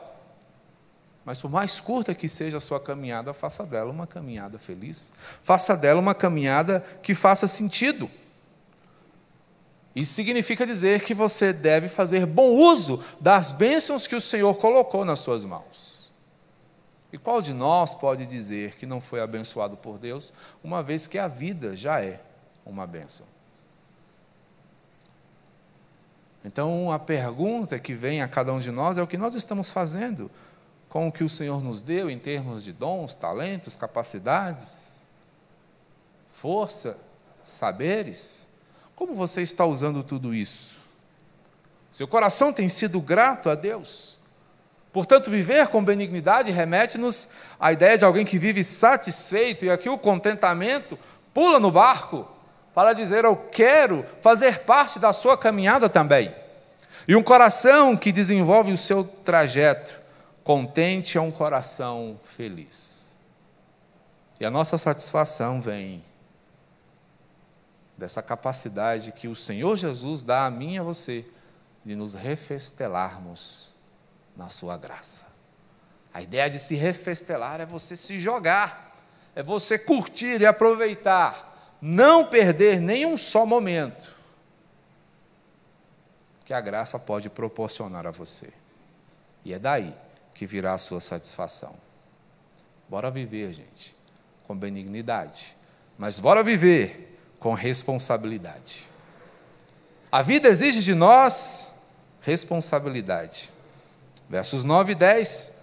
Mas 1.29 1.38
por 1.38 1.51
mais 1.51 1.79
curta 1.79 2.15
que 2.15 2.27
seja 2.27 2.57
a 2.57 2.59
sua 2.59 2.79
caminhada, 2.79 3.36
faça 3.36 3.63
dela 3.63 3.91
uma 3.91 4.07
caminhada 4.07 4.57
feliz. 4.57 5.13
Faça 5.43 5.77
dela 5.77 6.00
uma 6.00 6.15
caminhada 6.15 6.83
que 7.03 7.13
faça 7.13 7.48
sentido. 7.48 8.09
Isso 9.95 10.12
significa 10.12 10.65
dizer 10.65 11.03
que 11.03 11.13
você 11.13 11.53
deve 11.53 11.88
fazer 11.88 12.25
bom 12.25 12.55
uso 12.55 13.03
das 13.21 13.51
bênçãos 13.51 14.07
que 14.07 14.15
o 14.15 14.21
Senhor 14.21 14.55
colocou 14.57 15.05
nas 15.05 15.19
suas 15.19 15.45
mãos. 15.45 16.12
E 17.13 17.17
qual 17.19 17.43
de 17.43 17.53
nós 17.53 17.93
pode 17.93 18.25
dizer 18.25 18.74
que 18.74 18.88
não 18.88 19.00
foi 19.00 19.21
abençoado 19.21 19.77
por 19.77 20.00
Deus, 20.00 20.33
uma 20.63 20.81
vez 20.81 21.05
que 21.05 21.19
a 21.19 21.27
vida 21.27 21.77
já 21.77 22.03
é 22.03 22.19
uma 22.65 22.88
bênção? 22.88 23.27
Então, 26.43 26.91
a 26.91 26.98
pergunta 26.98 27.77
que 27.77 27.93
vem 27.93 28.24
a 28.24 28.27
cada 28.27 28.51
um 28.51 28.57
de 28.57 28.71
nós 28.71 28.98
é 28.98 29.03
o 29.03 29.07
que 29.07 29.17
nós 29.17 29.36
estamos 29.36 29.71
fazendo 29.71 30.31
com 30.89 31.08
o 31.08 31.12
que 31.12 31.24
o 31.24 31.29
Senhor 31.29 31.63
nos 31.63 31.81
deu 31.81 32.10
em 32.10 32.17
termos 32.17 32.63
de 32.63 32.74
dons, 32.74 33.13
talentos, 33.13 33.75
capacidades, 33.75 35.05
força, 36.27 36.98
saberes? 37.46 38.48
Como 38.96 39.13
você 39.13 39.43
está 39.43 39.65
usando 39.65 40.03
tudo 40.03 40.34
isso? 40.34 40.79
Seu 41.91 42.08
coração 42.08 42.51
tem 42.51 42.67
sido 42.67 43.00
grato 43.00 43.50
a 43.50 43.55
Deus? 43.55 44.17
Portanto, 44.91 45.29
viver 45.29 45.67
com 45.67 45.84
benignidade 45.84 46.50
remete-nos 46.50 47.29
à 47.60 47.72
ideia 47.72 47.98
de 47.98 48.05
alguém 48.05 48.25
que 48.25 48.39
vive 48.39 48.63
satisfeito, 48.63 49.65
e 49.65 49.69
aqui 49.69 49.88
o 49.88 49.98
contentamento 49.98 50.98
pula 51.31 51.60
no 51.60 51.69
barco 51.69 52.27
para 52.74 52.93
dizer: 52.93 53.24
Eu 53.24 53.36
quero 53.36 54.03
fazer 54.22 54.62
parte 54.62 54.98
da 54.98 55.13
sua 55.13 55.38
caminhada 55.38 55.88
também. 55.88 56.34
E 57.08 57.15
um 57.15 57.22
coração 57.22 57.96
que 57.96 58.12
desenvolve 58.12 58.72
o 58.72 58.77
seu 58.77 59.03
trajeto 59.03 59.99
Contente 60.50 61.15
é 61.15 61.22
um 61.22 61.29
coração 61.29 62.20
feliz. 62.24 63.15
E 64.39 64.46
a 64.48 64.50
nossa 64.50 64.79
satisfação 64.79 65.62
vem 65.62 66.03
dessa 67.96 68.24
capacidade 68.24 69.12
que 69.12 69.27
o 69.27 69.36
Senhor 69.36 69.77
Jesus 69.77 70.24
dá 70.24 70.48
a 70.48 70.50
mim 70.50 70.74
e 70.74 70.79
a 70.79 70.82
você 70.82 71.24
de 71.86 71.96
nos 71.96 72.15
refestelarmos 72.15 73.75
na 74.36 74.50
sua 74.50 74.75
graça. 74.75 75.27
A 76.12 76.20
ideia 76.20 76.50
de 76.50 76.60
se 76.60 76.74
refestelar 76.74 77.62
é 77.62 77.65
você 77.68 77.96
se 77.96 78.18
jogar, 78.18 78.98
é 79.36 79.44
você 79.44 79.77
curtir 79.77 80.41
e 80.41 80.48
aproveitar, 80.48 81.77
não 81.79 82.25
perder 82.25 82.82
nenhum 82.82 83.20
só 83.20 83.46
momento 83.46 84.12
que 86.44 86.56
a 86.56 86.60
graça 86.60 86.98
pode 86.98 87.29
proporcionar 87.29 88.08
a 88.08 88.12
você. 88.12 88.51
E 89.46 89.53
é 89.53 89.60
daí 89.60 89.96
que 90.33 90.45
virá 90.45 90.74
a 90.74 90.77
sua 90.77 91.01
satisfação. 91.01 91.75
Bora 92.88 93.12
viver, 93.12 93.53
gente, 93.53 93.95
com 94.45 94.55
benignidade, 94.55 95.55
mas 95.98 96.19
bora 96.19 96.43
viver 96.43 97.19
com 97.39 97.53
responsabilidade. 97.53 98.88
A 100.12 100.21
vida 100.21 100.50
exige 100.50 100.81
de 100.81 100.95
nós 100.95 101.71
responsabilidade. 102.21 103.51
Versos 104.29 104.63
9 104.63 104.93
e 104.93 104.95
10 104.95 105.59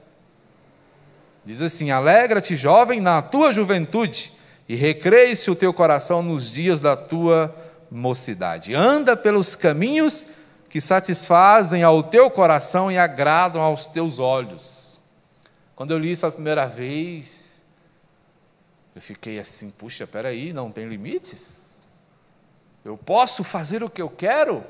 diz 1.45 1.63
assim: 1.63 1.91
Alegra-te, 1.91 2.57
jovem, 2.57 3.01
na 3.01 3.23
tua 3.23 3.53
juventude, 3.53 4.33
e 4.69 4.75
recreie-se 4.75 5.51
o 5.51 5.57
teu 5.57 5.73
coração 5.73 6.23
nos 6.23 6.51
dias 6.51 6.81
da 6.81 6.97
tua 6.97 7.55
mocidade. 7.91 8.75
Anda 8.75 9.17
pelos 9.17 9.55
caminhos 9.55 10.27
que 10.77 10.81
satisfazem 10.83 11.83
ao 11.83 12.03
teu 12.03 12.31
coração 12.31 12.93
e 12.93 12.99
agradam 12.99 13.63
aos 13.63 13.87
teus 13.87 14.19
olhos. 14.19 15.01
Quando 15.75 15.93
eu 15.93 15.99
li 15.99 16.13
isso 16.13 16.27
a 16.27 16.31
primeira 16.31 16.67
vez, 16.67 17.63
eu 18.95 19.01
fiquei 19.01 19.39
assim: 19.41 19.71
puxa, 19.71 20.07
peraí, 20.07 20.53
não 20.53 20.71
tem 20.71 20.87
limites? 20.87 21.87
Eu 22.85 22.95
posso 22.95 23.43
fazer 23.43 23.83
o 23.83 23.89
que 23.89 24.03
eu 24.03 24.11
quero? 24.11 24.63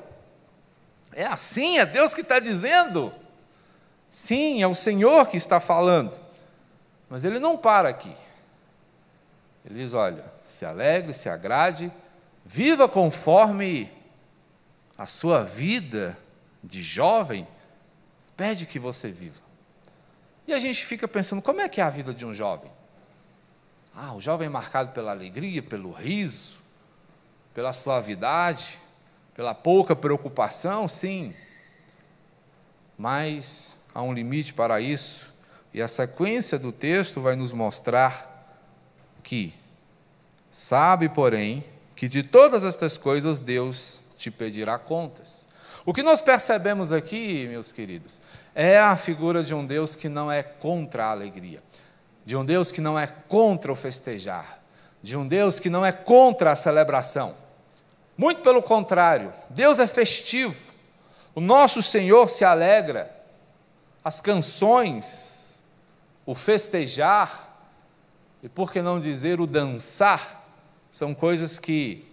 É 1.11 1.25
assim, 1.25 1.77
é 1.77 1.85
Deus 1.85 2.13
que 2.13 2.21
está 2.21 2.39
dizendo. 2.39 3.11
Sim, 4.09 4.61
é 4.61 4.67
o 4.67 4.73
Senhor 4.73 5.27
que 5.27 5.35
está 5.35 5.59
falando. 5.59 6.17
Mas 7.09 7.25
ele 7.25 7.37
não 7.37 7.57
para 7.57 7.89
aqui. 7.89 8.15
Ele 9.65 9.75
diz: 9.75 9.93
olha, 9.93 10.23
se 10.47 10.63
alegre, 10.63 11.13
se 11.13 11.27
agrade, 11.27 11.91
viva 12.45 12.87
conforme 12.87 13.96
a 14.97 15.05
sua 15.05 15.43
vida 15.43 16.17
de 16.63 16.81
jovem 16.81 17.47
pede 18.35 18.65
que 18.65 18.79
você 18.79 19.09
viva. 19.09 19.41
E 20.47 20.53
a 20.53 20.59
gente 20.59 20.85
fica 20.85 21.07
pensando: 21.07 21.41
como 21.41 21.61
é 21.61 21.69
que 21.69 21.79
é 21.79 21.83
a 21.83 21.89
vida 21.89 22.13
de 22.13 22.25
um 22.25 22.33
jovem? 22.33 22.71
Ah, 23.93 24.13
o 24.13 24.21
jovem 24.21 24.47
é 24.47 24.49
marcado 24.49 24.91
pela 24.91 25.11
alegria, 25.11 25.61
pelo 25.61 25.91
riso, 25.91 26.57
pela 27.53 27.73
suavidade, 27.73 28.79
pela 29.35 29.53
pouca 29.53 29.95
preocupação, 29.95 30.87
sim. 30.87 31.33
Mas 32.97 33.79
há 33.93 34.01
um 34.01 34.13
limite 34.13 34.53
para 34.53 34.79
isso, 34.79 35.33
e 35.73 35.81
a 35.81 35.87
sequência 35.87 36.57
do 36.57 36.71
texto 36.71 37.19
vai 37.19 37.35
nos 37.35 37.51
mostrar 37.51 38.35
que 39.23 39.53
sabe, 40.51 41.09
porém, 41.09 41.63
que 41.95 42.07
de 42.07 42.23
todas 42.23 42.63
estas 42.63 42.97
coisas 42.97 43.41
Deus 43.41 44.01
te 44.17 44.31
pedirá 44.31 44.77
contas. 44.77 45.47
O 45.85 45.93
que 45.93 46.03
nós 46.03 46.21
percebemos 46.21 46.91
aqui, 46.91 47.47
meus 47.47 47.71
queridos, 47.71 48.21
é 48.53 48.77
a 48.77 48.97
figura 48.97 49.43
de 49.43 49.53
um 49.53 49.65
Deus 49.65 49.95
que 49.95 50.09
não 50.09 50.31
é 50.31 50.43
contra 50.43 51.05
a 51.05 51.11
alegria, 51.11 51.63
de 52.25 52.35
um 52.35 52.43
Deus 52.43 52.71
que 52.71 52.81
não 52.81 52.99
é 52.99 53.07
contra 53.07 53.71
o 53.71 53.75
festejar, 53.75 54.61
de 55.01 55.15
um 55.15 55.25
Deus 55.25 55.59
que 55.59 55.69
não 55.69 55.85
é 55.85 55.91
contra 55.91 56.51
a 56.51 56.55
celebração. 56.55 57.35
Muito 58.17 58.41
pelo 58.41 58.61
contrário, 58.63 59.31
Deus 59.49 59.79
é 59.79 59.87
festivo, 59.87 60.73
o 61.35 61.39
nosso 61.39 61.83
Senhor 61.83 62.27
se 62.29 62.43
alegra, 62.43 63.15
as 64.03 64.19
canções, 64.19 65.61
o 66.25 66.33
festejar, 66.33 67.47
e 68.41 68.49
por 68.49 68.71
que 68.71 68.81
não 68.81 68.99
dizer 68.99 69.39
o 69.39 69.47
dançar, 69.47 70.45
são 70.89 71.13
coisas 71.13 71.59
que 71.59 72.05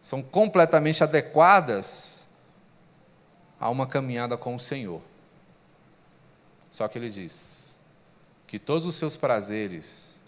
são 0.00 0.22
completamente 0.22 1.02
adequadas 1.02 2.28
a 3.60 3.68
uma 3.68 3.86
caminhada 3.86 4.36
com 4.36 4.54
o 4.54 4.60
Senhor. 4.60 5.02
Só 6.70 6.86
que 6.86 6.98
ele 6.98 7.10
diz 7.10 7.74
que 8.46 8.58
todos 8.58 8.86
os 8.86 8.94
seus 8.94 9.16
prazeres 9.16 10.20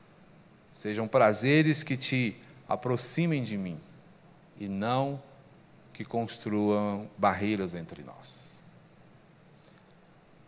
sejam 0.73 1.07
prazeres 1.07 1.83
que 1.83 1.97
te 1.97 2.37
aproximem 2.69 3.43
de 3.43 3.57
mim 3.57 3.79
e 4.59 4.69
não 4.69 5.23
que 5.93 6.05
construam 6.05 7.09
barreiras 7.17 7.75
entre 7.75 8.03
nós. 8.03 8.63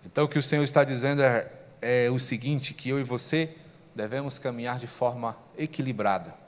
Então, 0.04 0.24
o 0.24 0.28
que 0.28 0.38
o 0.38 0.42
Senhor 0.42 0.64
está 0.64 0.82
dizendo 0.82 1.22
é, 1.22 1.50
é 1.80 2.10
o 2.10 2.18
seguinte: 2.18 2.74
que 2.74 2.88
eu 2.88 2.98
e 2.98 3.04
você 3.04 3.56
devemos 3.94 4.38
caminhar 4.38 4.78
de 4.78 4.86
forma 4.86 5.36
equilibrada 5.56 6.41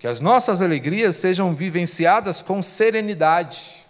que 0.00 0.06
as 0.06 0.18
nossas 0.18 0.62
alegrias 0.62 1.16
sejam 1.16 1.54
vivenciadas 1.54 2.40
com 2.40 2.62
serenidade. 2.62 3.86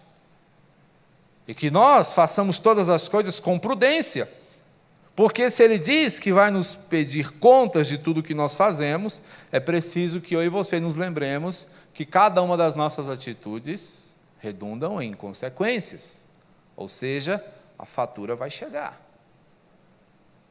E 1.47 1.55
que 1.55 1.71
nós 1.71 2.13
façamos 2.13 2.59
todas 2.59 2.89
as 2.89 3.09
coisas 3.09 3.39
com 3.39 3.57
prudência. 3.57 4.29
Porque 5.15 5.49
se 5.49 5.63
ele 5.63 5.79
diz 5.79 6.19
que 6.19 6.33
vai 6.33 6.51
nos 6.51 6.75
pedir 6.75 7.31
contas 7.35 7.87
de 7.87 7.97
tudo 7.97 8.25
que 8.25 8.35
nós 8.35 8.57
fazemos, 8.57 9.23
é 9.53 9.61
preciso 9.61 10.21
que 10.21 10.35
eu 10.35 10.43
e 10.43 10.49
você 10.49 10.81
nos 10.81 10.97
lembremos 10.97 11.69
que 11.95 12.05
cada 12.05 12.43
uma 12.43 12.57
das 12.57 12.75
nossas 12.75 13.09
atitudes 13.09 14.17
redundam 14.41 15.01
em 15.01 15.15
consequências. 15.15 16.27
Ou 16.77 16.89
seja, 16.89 17.45
a 17.79 17.87
fatura 17.87 18.35
vai 18.35 18.51
chegar. 18.51 19.01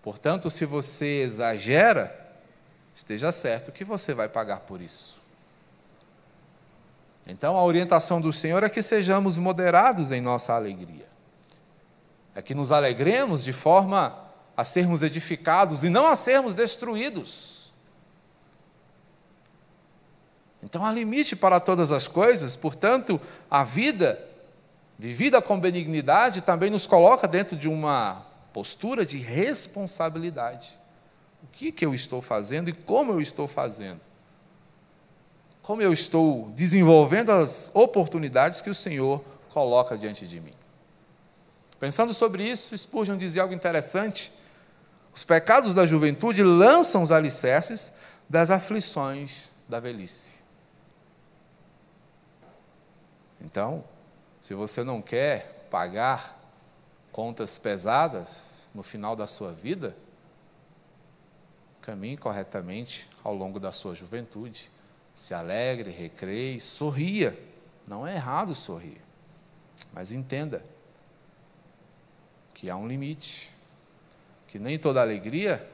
Portanto, 0.02 0.50
se 0.50 0.64
você 0.64 1.22
exagera, 1.24 2.18
esteja 2.96 3.30
certo 3.34 3.74
que 3.74 3.84
você 3.84 4.14
vai 4.14 4.30
pagar 4.30 4.62
por 4.62 4.80
isso. 4.80 5.19
Então, 7.26 7.58
a 7.58 7.64
orientação 7.64 8.20
do 8.20 8.34
Senhor 8.34 8.64
é 8.64 8.70
que 8.70 8.82
sejamos 8.82 9.38
moderados 9.38 10.12
em 10.12 10.22
nossa 10.22 10.54
alegria. 10.54 11.08
É 12.34 12.42
que 12.42 12.56
nos 12.56 12.72
alegremos 12.72 13.44
de 13.44 13.54
forma 13.54 14.18
a 14.56 14.66
sermos 14.66 15.04
edificados 15.04 15.84
e 15.84 15.90
não 15.90 16.08
a 16.08 16.16
sermos 16.16 16.56
destruídos. 16.56 17.74
Então, 20.62 20.86
há 20.86 20.92
limite 20.92 21.36
para 21.36 21.60
todas 21.60 21.92
as 21.92 22.08
coisas, 22.08 22.56
portanto, 22.56 23.20
a 23.50 23.64
vida 23.64 24.26
vivida 24.98 25.42
com 25.42 25.58
benignidade 25.58 26.42
também 26.42 26.70
nos 26.70 26.86
coloca 26.86 27.26
dentro 27.26 27.56
de 27.56 27.70
uma 27.70 28.26
postura 28.52 29.06
de 29.06 29.18
responsabilidade. 29.18 30.78
O 31.42 31.48
que, 31.48 31.72
que 31.72 31.86
eu 31.86 31.94
estou 31.94 32.22
fazendo 32.22 32.70
e 32.70 32.74
como 32.74 33.14
eu 33.14 33.22
estou 33.22 33.48
fazendo? 33.48 34.02
Como 35.70 35.84
eu 35.84 35.94
estou 35.94 36.50
desenvolvendo 36.56 37.32
as 37.32 37.70
oportunidades 37.76 38.60
que 38.60 38.72
o 38.72 38.74
Senhor 38.74 39.24
coloca 39.50 39.96
diante 39.96 40.28
de 40.28 40.42
mim. 40.42 40.56
Pensando 41.80 42.12
sobre 42.12 42.44
isso, 42.44 42.76
Spurgeon 42.76 43.16
dizia 43.16 43.44
algo 43.44 43.54
interessante. 43.54 44.34
Os 45.14 45.24
pecados 45.24 45.76
da 45.76 45.86
juventude 45.86 46.42
lançam 46.42 47.04
os 47.04 47.12
alicerces 47.12 47.94
das 48.28 48.50
aflições 48.50 49.52
da 49.68 49.80
velhice. 49.80 50.38
Então, 53.40 53.84
se 54.42 54.56
você 54.56 54.84
não 54.84 55.04
quer 55.04 55.68
pagar 55.70 56.52
contas 57.12 57.60
pesadas 57.60 58.66
no 58.74 58.82
final 58.82 59.16
da 59.16 59.28
sua 59.28 59.52
vida, 59.52 59.96
caminhe 61.80 62.18
corretamente 62.18 63.08
ao 63.24 63.36
longo 63.36 63.60
da 63.60 63.72
sua 63.72 63.94
juventude 63.94 64.72
se 65.20 65.34
alegre, 65.34 65.92
recreie, 65.92 66.62
sorria. 66.62 67.38
Não 67.86 68.08
é 68.08 68.16
errado 68.16 68.56
sorrir. 68.56 69.02
Mas 69.92 70.14
entenda 70.14 70.64
que 72.54 72.70
há 72.70 72.78
um 72.78 72.88
limite, 72.88 73.52
que 74.48 74.58
nem 74.58 74.80
toda 74.80 75.02
alegria 75.02 75.70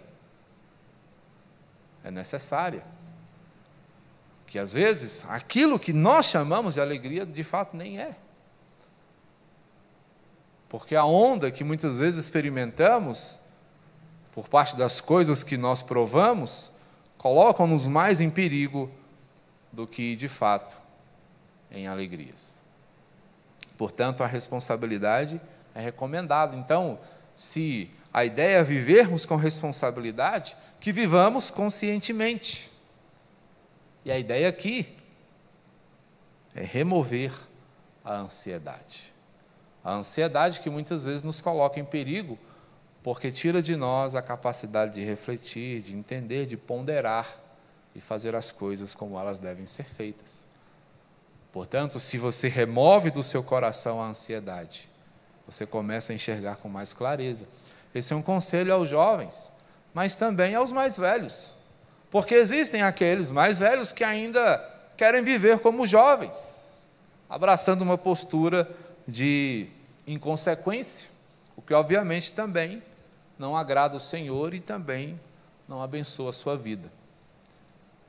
é 2.04 2.10
necessária. 2.10 2.84
Que 4.48 4.58
às 4.58 4.74
vezes 4.74 5.24
aquilo 5.30 5.78
que 5.78 5.94
nós 5.94 6.26
chamamos 6.26 6.74
de 6.74 6.82
alegria, 6.82 7.24
de 7.24 7.44
fato 7.44 7.78
nem 7.78 8.00
é. 8.00 8.16
Porque 10.68 10.96
a 10.96 11.06
onda 11.06 11.52
que 11.52 11.64
muitas 11.64 12.00
vezes 12.00 12.20
experimentamos, 12.20 13.42
por 14.32 14.50
parte 14.50 14.76
das 14.76 15.00
coisas 15.00 15.44
que 15.44 15.56
nós 15.56 15.84
provamos, 15.84 16.74
colocam-nos 17.16 17.86
mais 17.86 18.20
em 18.20 18.32
perigo 18.32 18.90
do 19.76 19.86
que 19.86 20.16
de 20.16 20.28
fato 20.28 20.76
em 21.70 21.86
alegrias. 21.88 22.64
Portanto, 23.78 24.24
a 24.24 24.28
responsabilidade 24.28 25.40
é 25.74 25.82
recomendada. 25.82 26.56
Então, 26.56 26.98
se 27.36 27.92
a 28.14 28.24
ideia 28.24 28.60
é 28.60 28.64
vivermos 28.64 29.26
com 29.26 29.36
responsabilidade, 29.36 30.56
que 30.80 30.92
vivamos 30.92 31.52
conscientemente. 31.52 32.72
E 34.06 34.12
a 34.12 34.18
ideia 34.18 34.48
aqui 34.48 34.96
é 36.56 36.64
remover 36.64 37.34
a 38.04 38.16
ansiedade. 38.16 39.14
A 39.84 39.92
ansiedade 39.92 40.62
que 40.62 40.70
muitas 40.70 41.04
vezes 41.04 41.24
nos 41.24 41.42
coloca 41.42 41.80
em 41.80 41.86
perigo 41.86 42.40
porque 43.04 43.30
tira 43.30 43.62
de 43.62 43.76
nós 43.76 44.16
a 44.16 44.22
capacidade 44.22 44.94
de 44.94 45.06
refletir, 45.06 45.82
de 45.82 45.96
entender, 45.96 46.48
de 46.48 46.58
ponderar 46.58 47.45
e 47.96 48.02
fazer 48.02 48.36
as 48.36 48.52
coisas 48.52 48.94
como 48.94 49.18
elas 49.20 49.40
devem 49.40 49.66
ser 49.66 49.86
feitas. 49.86 50.48
Portanto, 51.52 52.00
se 52.00 52.18
você 52.18 52.50
remove 52.50 53.10
do 53.10 53.24
seu 53.24 53.42
coração 53.42 54.02
a 54.02 54.08
ansiedade, 54.08 54.90
você 55.48 55.66
começa 55.66 56.12
a 56.12 56.16
enxergar 56.16 56.58
com 56.58 56.68
mais 56.68 56.92
clareza. 56.92 57.48
Esse 57.94 58.12
é 58.12 58.16
um 58.16 58.22
conselho 58.22 58.74
aos 58.74 58.90
jovens, 58.90 59.52
mas 59.94 60.16
também 60.16 60.54
aos 60.54 60.74
mais 60.74 60.98
velhos. 60.98 61.54
Porque 62.12 62.36
existem 62.36 62.82
aqueles 62.82 63.32
mais 63.32 63.58
velhos 63.58 63.94
que 63.94 64.04
ainda 64.04 64.58
querem 64.98 65.24
viver 65.24 65.60
como 65.60 65.88
jovens, 65.88 66.86
abraçando 67.30 67.82
uma 67.82 67.98
postura 67.98 68.70
de 69.08 69.70
inconsequência, 70.06 71.10
o 71.56 71.62
que 71.62 71.74
obviamente 71.74 72.34
também 72.34 72.84
não 73.40 73.56
agrada 73.56 73.96
o 73.96 74.00
Senhor 74.00 74.54
e 74.54 74.60
também 74.60 75.20
não 75.68 75.82
abençoa 75.82 76.32
a 76.32 76.34
sua 76.34 76.58
vida. 76.58 76.92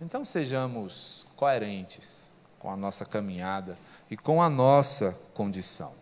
Então 0.01 0.25
sejamos 0.25 1.27
coerentes 1.37 2.31
com 2.59 2.71
a 2.71 2.77
nossa 2.77 3.05
caminhada 3.05 3.79
e 4.11 4.17
com 4.17 4.43
a 4.43 4.51
nossa 4.51 5.17
condição. 5.33 5.95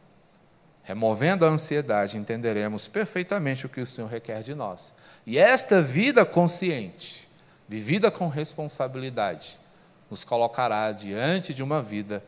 Removendo 0.82 1.46
a 1.46 1.48
ansiedade, 1.48 2.18
entenderemos 2.18 2.88
perfeitamente 2.88 3.64
o 3.64 3.68
que 3.68 3.80
o 3.80 3.86
Senhor 3.86 4.08
requer 4.08 4.42
de 4.42 4.54
nós. 4.54 4.94
E 5.26 5.38
esta 5.38 5.80
vida 5.80 6.26
consciente, 6.26 7.28
vivida 7.68 8.10
com 8.10 8.28
responsabilidade, 8.28 9.58
nos 10.10 10.24
colocará 10.24 10.92
diante 10.92 11.54
de 11.54 11.62
uma 11.62 11.82
vida 11.82 12.22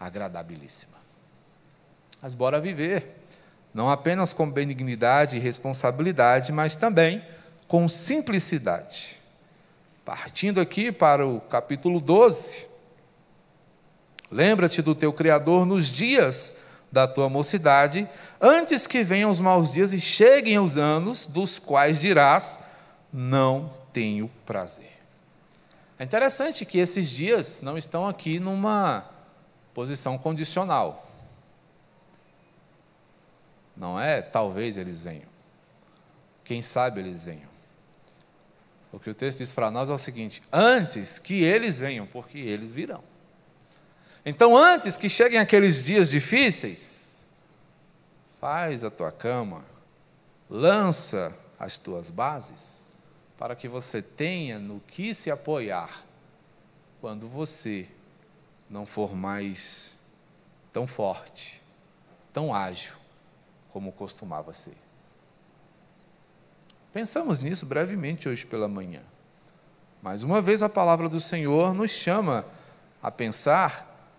agradabilíssima. 0.00 0.98
Mas 2.20 2.34
bora 2.34 2.60
viver, 2.60 3.22
não 3.72 3.88
apenas 3.90 4.32
com 4.32 4.50
benignidade 4.50 5.36
e 5.36 5.40
responsabilidade, 5.40 6.50
mas 6.50 6.74
também 6.74 7.24
com 7.68 7.88
simplicidade. 7.88 9.20
Partindo 10.08 10.58
aqui 10.58 10.90
para 10.90 11.26
o 11.26 11.38
capítulo 11.38 12.00
12. 12.00 12.66
Lembra-te 14.30 14.80
do 14.80 14.94
teu 14.94 15.12
Criador 15.12 15.66
nos 15.66 15.88
dias 15.90 16.56
da 16.90 17.06
tua 17.06 17.28
mocidade, 17.28 18.08
antes 18.40 18.86
que 18.86 19.02
venham 19.02 19.28
os 19.28 19.38
maus 19.38 19.70
dias 19.70 19.92
e 19.92 20.00
cheguem 20.00 20.58
os 20.58 20.78
anos, 20.78 21.26
dos 21.26 21.58
quais 21.58 22.00
dirás: 22.00 22.58
Não 23.12 23.70
tenho 23.92 24.30
prazer. 24.46 24.98
É 25.98 26.04
interessante 26.04 26.64
que 26.64 26.78
esses 26.78 27.10
dias 27.10 27.60
não 27.60 27.76
estão 27.76 28.08
aqui 28.08 28.40
numa 28.40 29.04
posição 29.74 30.16
condicional. 30.16 31.06
Não 33.76 34.00
é 34.00 34.22
talvez 34.22 34.78
eles 34.78 35.02
venham. 35.02 35.28
Quem 36.44 36.62
sabe 36.62 37.00
eles 37.00 37.26
venham. 37.26 37.57
O 38.92 38.98
que 38.98 39.10
o 39.10 39.14
texto 39.14 39.38
diz 39.38 39.52
para 39.52 39.70
nós 39.70 39.90
é 39.90 39.92
o 39.92 39.98
seguinte: 39.98 40.42
antes 40.52 41.18
que 41.18 41.42
eles 41.42 41.78
venham, 41.78 42.06
porque 42.06 42.38
eles 42.38 42.72
virão. 42.72 43.02
Então, 44.24 44.56
antes 44.56 44.96
que 44.96 45.08
cheguem 45.08 45.38
aqueles 45.38 45.82
dias 45.82 46.10
difíceis, 46.10 47.24
faz 48.40 48.84
a 48.84 48.90
tua 48.90 49.12
cama, 49.12 49.64
lança 50.48 51.34
as 51.58 51.78
tuas 51.78 52.10
bases, 52.10 52.84
para 53.38 53.54
que 53.54 53.68
você 53.68 54.02
tenha 54.02 54.58
no 54.58 54.80
que 54.80 55.14
se 55.14 55.30
apoiar 55.30 56.04
quando 57.00 57.28
você 57.28 57.88
não 58.68 58.84
for 58.84 59.14
mais 59.14 59.96
tão 60.72 60.86
forte, 60.86 61.62
tão 62.32 62.54
ágil 62.54 62.96
como 63.70 63.92
costumava 63.92 64.52
ser. 64.52 64.87
Pensamos 66.98 67.38
nisso 67.38 67.64
brevemente 67.64 68.28
hoje 68.28 68.44
pela 68.44 68.66
manhã. 68.66 69.02
Mais 70.02 70.24
uma 70.24 70.40
vez 70.40 70.64
a 70.64 70.68
palavra 70.68 71.08
do 71.08 71.20
Senhor 71.20 71.72
nos 71.72 71.92
chama 71.92 72.44
a 73.00 73.08
pensar 73.08 74.12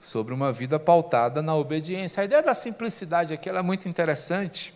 sobre 0.00 0.34
uma 0.34 0.52
vida 0.52 0.76
pautada 0.76 1.40
na 1.40 1.54
obediência. 1.54 2.20
A 2.20 2.24
ideia 2.24 2.42
da 2.42 2.52
simplicidade 2.52 3.32
aqui 3.32 3.48
é 3.48 3.62
muito 3.62 3.88
interessante, 3.88 4.74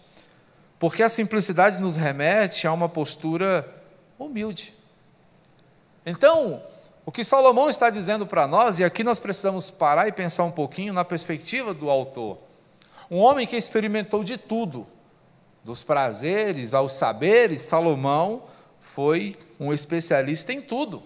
porque 0.78 1.02
a 1.02 1.08
simplicidade 1.08 1.80
nos 1.80 1.96
remete 1.96 2.68
a 2.68 2.72
uma 2.72 2.88
postura 2.88 3.68
humilde. 4.16 4.72
Então, 6.06 6.62
o 7.04 7.10
que 7.10 7.24
Salomão 7.24 7.68
está 7.68 7.90
dizendo 7.90 8.28
para 8.28 8.46
nós, 8.46 8.78
e 8.78 8.84
aqui 8.84 9.02
nós 9.02 9.18
precisamos 9.18 9.72
parar 9.72 10.06
e 10.06 10.12
pensar 10.12 10.44
um 10.44 10.52
pouquinho 10.52 10.92
na 10.92 11.04
perspectiva 11.04 11.74
do 11.74 11.90
autor. 11.90 12.38
Um 13.10 13.18
homem 13.18 13.44
que 13.44 13.56
experimentou 13.56 14.22
de 14.22 14.38
tudo, 14.38 14.86
dos 15.64 15.82
prazeres 15.82 16.74
aos 16.74 16.92
saberes, 16.92 17.62
Salomão 17.62 18.44
foi 18.80 19.36
um 19.58 19.72
especialista 19.72 20.52
em 20.52 20.60
tudo. 20.60 21.02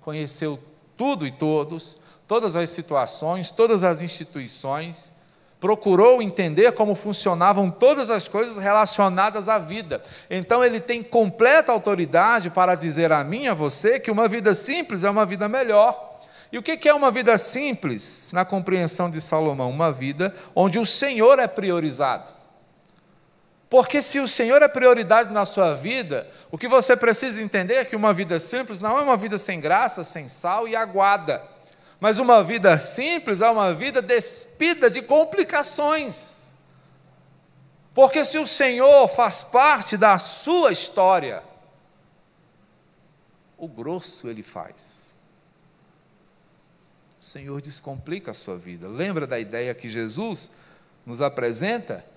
Conheceu 0.00 0.58
tudo 0.96 1.26
e 1.26 1.32
todos, 1.32 1.98
todas 2.28 2.56
as 2.56 2.70
situações, 2.70 3.50
todas 3.50 3.82
as 3.82 4.00
instituições, 4.00 5.12
procurou 5.60 6.20
entender 6.20 6.72
como 6.72 6.94
funcionavam 6.94 7.70
todas 7.70 8.10
as 8.10 8.26
coisas 8.26 8.56
relacionadas 8.56 9.48
à 9.48 9.58
vida. 9.58 10.02
Então 10.28 10.64
ele 10.64 10.80
tem 10.80 11.02
completa 11.02 11.70
autoridade 11.70 12.50
para 12.50 12.74
dizer 12.74 13.12
a 13.12 13.22
mim, 13.22 13.46
a 13.46 13.54
você, 13.54 14.00
que 14.00 14.10
uma 14.10 14.26
vida 14.26 14.54
simples 14.54 15.04
é 15.04 15.10
uma 15.10 15.24
vida 15.24 15.48
melhor. 15.48 16.18
E 16.50 16.58
o 16.58 16.62
que 16.62 16.88
é 16.88 16.92
uma 16.92 17.10
vida 17.10 17.38
simples, 17.38 18.30
na 18.32 18.44
compreensão 18.44 19.10
de 19.10 19.20
Salomão? 19.20 19.70
Uma 19.70 19.90
vida 19.90 20.34
onde 20.54 20.78
o 20.78 20.84
Senhor 20.84 21.38
é 21.38 21.46
priorizado. 21.46 22.41
Porque 23.72 24.02
se 24.02 24.20
o 24.20 24.28
Senhor 24.28 24.60
é 24.60 24.68
prioridade 24.68 25.32
na 25.32 25.46
sua 25.46 25.74
vida, 25.74 26.30
o 26.50 26.58
que 26.58 26.68
você 26.68 26.94
precisa 26.94 27.40
entender 27.40 27.76
é 27.76 27.84
que 27.86 27.96
uma 27.96 28.12
vida 28.12 28.38
simples 28.38 28.78
não 28.78 28.98
é 28.98 29.00
uma 29.00 29.16
vida 29.16 29.38
sem 29.38 29.58
graça, 29.58 30.04
sem 30.04 30.28
sal 30.28 30.68
e 30.68 30.76
aguada. 30.76 31.42
Mas 31.98 32.18
uma 32.18 32.44
vida 32.44 32.78
simples 32.78 33.40
é 33.40 33.48
uma 33.48 33.72
vida 33.72 34.02
despida 34.02 34.90
de 34.90 35.00
complicações. 35.00 36.52
Porque 37.94 38.26
se 38.26 38.36
o 38.36 38.46
Senhor 38.46 39.08
faz 39.08 39.42
parte 39.42 39.96
da 39.96 40.18
sua 40.18 40.70
história, 40.70 41.42
o 43.56 43.66
grosso 43.66 44.28
ele 44.28 44.42
faz. 44.42 45.14
O 47.18 47.24
Senhor 47.24 47.58
descomplica 47.62 48.32
a 48.32 48.34
sua 48.34 48.58
vida. 48.58 48.86
Lembra 48.86 49.26
da 49.26 49.40
ideia 49.40 49.74
que 49.74 49.88
Jesus 49.88 50.50
nos 51.06 51.22
apresenta? 51.22 52.11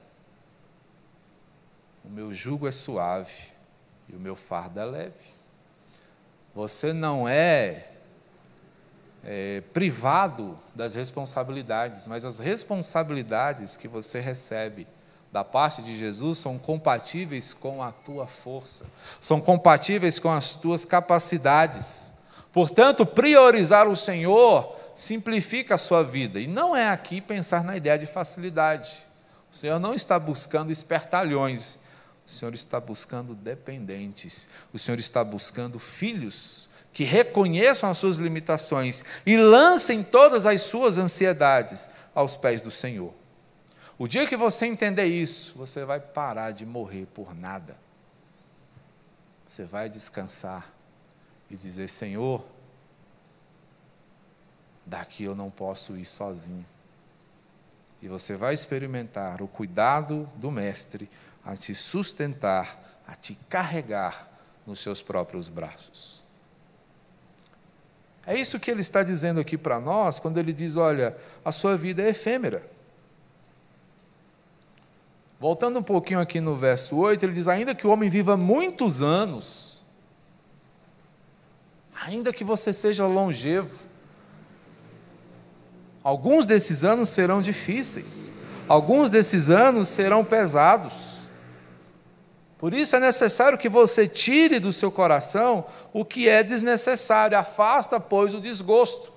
O 2.05 2.09
meu 2.09 2.31
jugo 2.31 2.67
é 2.67 2.71
suave 2.71 3.47
e 4.07 4.15
o 4.15 4.19
meu 4.19 4.35
fardo 4.35 4.79
é 4.79 4.85
leve. 4.85 5.35
Você 6.53 6.93
não 6.93 7.27
é, 7.27 7.87
é, 9.23 9.61
privado 9.73 10.57
das 10.73 10.95
responsabilidades, 10.95 12.07
mas 12.07 12.23
as 12.23 12.37
responsabilidades 12.39 13.75
que 13.75 13.87
você 13.87 14.19
recebe 14.19 14.87
da 15.31 15.43
parte 15.43 15.81
de 15.81 15.97
Jesus 15.97 16.37
são 16.37 16.57
compatíveis 16.57 17.53
com 17.53 17.83
a 17.83 17.91
tua 17.91 18.27
força, 18.27 18.85
são 19.19 19.41
compatíveis 19.41 20.19
com 20.19 20.31
as 20.31 20.55
tuas 20.55 20.85
capacidades. 20.85 22.13
Portanto, 22.53 23.05
priorizar 23.05 23.87
o 23.89 23.95
Senhor 23.95 24.77
simplifica 24.95 25.75
a 25.75 25.77
sua 25.77 26.03
vida. 26.03 26.39
E 26.39 26.47
não 26.47 26.73
é 26.73 26.87
aqui 26.87 27.19
pensar 27.19 27.63
na 27.65 27.75
ideia 27.75 27.99
de 27.99 28.05
facilidade. 28.05 29.05
O 29.51 29.55
Senhor 29.55 29.77
não 29.79 29.93
está 29.93 30.17
buscando 30.17 30.71
espertalhões, 30.71 31.79
o 32.27 32.31
Senhor 32.31 32.53
está 32.53 32.79
buscando 32.79 33.35
dependentes, 33.35 34.49
o 34.73 34.79
Senhor 34.79 34.99
está 34.99 35.23
buscando 35.23 35.77
filhos 35.77 36.67
que 36.91 37.03
reconheçam 37.03 37.89
as 37.89 37.97
suas 37.97 38.17
limitações 38.17 39.03
e 39.25 39.37
lancem 39.37 40.01
todas 40.01 40.45
as 40.45 40.61
suas 40.61 40.97
ansiedades 40.97 41.89
aos 42.13 42.35
pés 42.35 42.61
do 42.61 42.71
Senhor. 42.71 43.13
O 43.97 44.07
dia 44.07 44.25
que 44.25 44.35
você 44.35 44.65
entender 44.65 45.05
isso, 45.05 45.57
você 45.57 45.85
vai 45.85 45.99
parar 45.99 46.51
de 46.51 46.65
morrer 46.65 47.05
por 47.13 47.35
nada. 47.35 47.77
Você 49.45 49.63
vai 49.63 49.87
descansar 49.89 50.73
e 51.49 51.55
dizer: 51.55 51.89
Senhor, 51.89 52.43
daqui 54.85 55.23
eu 55.23 55.35
não 55.35 55.49
posso 55.49 55.95
ir 55.97 56.05
sozinho. 56.05 56.65
E 58.01 58.07
você 58.07 58.35
vai 58.35 58.53
experimentar 58.53 59.41
o 59.41 59.47
cuidado 59.47 60.29
do 60.35 60.51
Mestre 60.51 61.09
a 61.45 61.55
te 61.55 61.75
sustentar, 61.75 63.03
a 63.07 63.15
te 63.15 63.35
carregar 63.47 64.27
nos 64.65 64.79
seus 64.79 65.01
próprios 65.01 65.47
braços. 65.47 66.23
É 68.25 68.35
isso 68.35 68.59
que 68.59 68.71
ele 68.71 68.81
está 68.81 69.03
dizendo 69.03 69.39
aqui 69.39 69.57
para 69.57 69.79
nós, 69.79 70.19
quando 70.19 70.39
ele 70.39 70.51
diz: 70.51 70.75
olha, 70.75 71.15
a 71.43 71.51
sua 71.51 71.77
vida 71.77 72.01
é 72.01 72.09
efêmera. 72.09 72.67
Voltando 75.39 75.77
um 75.77 75.83
pouquinho 75.83 76.19
aqui 76.19 76.41
no 76.41 76.55
verso 76.55 76.97
8, 76.97 77.23
ele 77.23 77.33
diz: 77.33 77.47
ainda 77.47 77.75
que 77.75 77.85
o 77.85 77.91
homem 77.91 78.09
viva 78.09 78.35
muitos 78.35 79.03
anos, 79.03 79.85
ainda 82.03 82.33
que 82.33 82.43
você 82.43 82.73
seja 82.73 83.05
longevo, 83.05 83.85
alguns 86.01 86.47
desses 86.47 86.83
anos 86.83 87.09
serão 87.09 87.43
difíceis, 87.43 88.33
alguns 88.67 89.11
desses 89.11 89.51
anos 89.51 89.87
serão 89.87 90.25
pesados. 90.25 91.14
Por 92.65 92.73
isso 92.73 92.95
é 92.95 92.99
necessário 92.99 93.59
que 93.59 93.69
você 93.69 94.07
tire 94.07 94.59
do 94.59 94.73
seu 94.73 94.91
coração 94.91 95.67
o 95.93 96.03
que 96.03 96.27
é 96.27 96.41
desnecessário. 96.41 97.37
Afasta, 97.37 97.99
pois, 97.99 98.33
o 98.33 98.41
desgosto. 98.41 99.13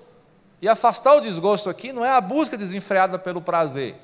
E 0.61 0.69
afastar 0.69 1.15
o 1.15 1.21
desgosto 1.23 1.71
aqui 1.71 1.91
não 1.91 2.05
é 2.05 2.11
a 2.11 2.21
busca 2.21 2.59
desenfreada 2.59 3.19
pelo 3.19 3.41
prazer, 3.41 3.95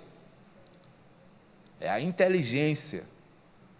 é 1.78 1.90
a 1.90 2.00
inteligência 2.00 3.04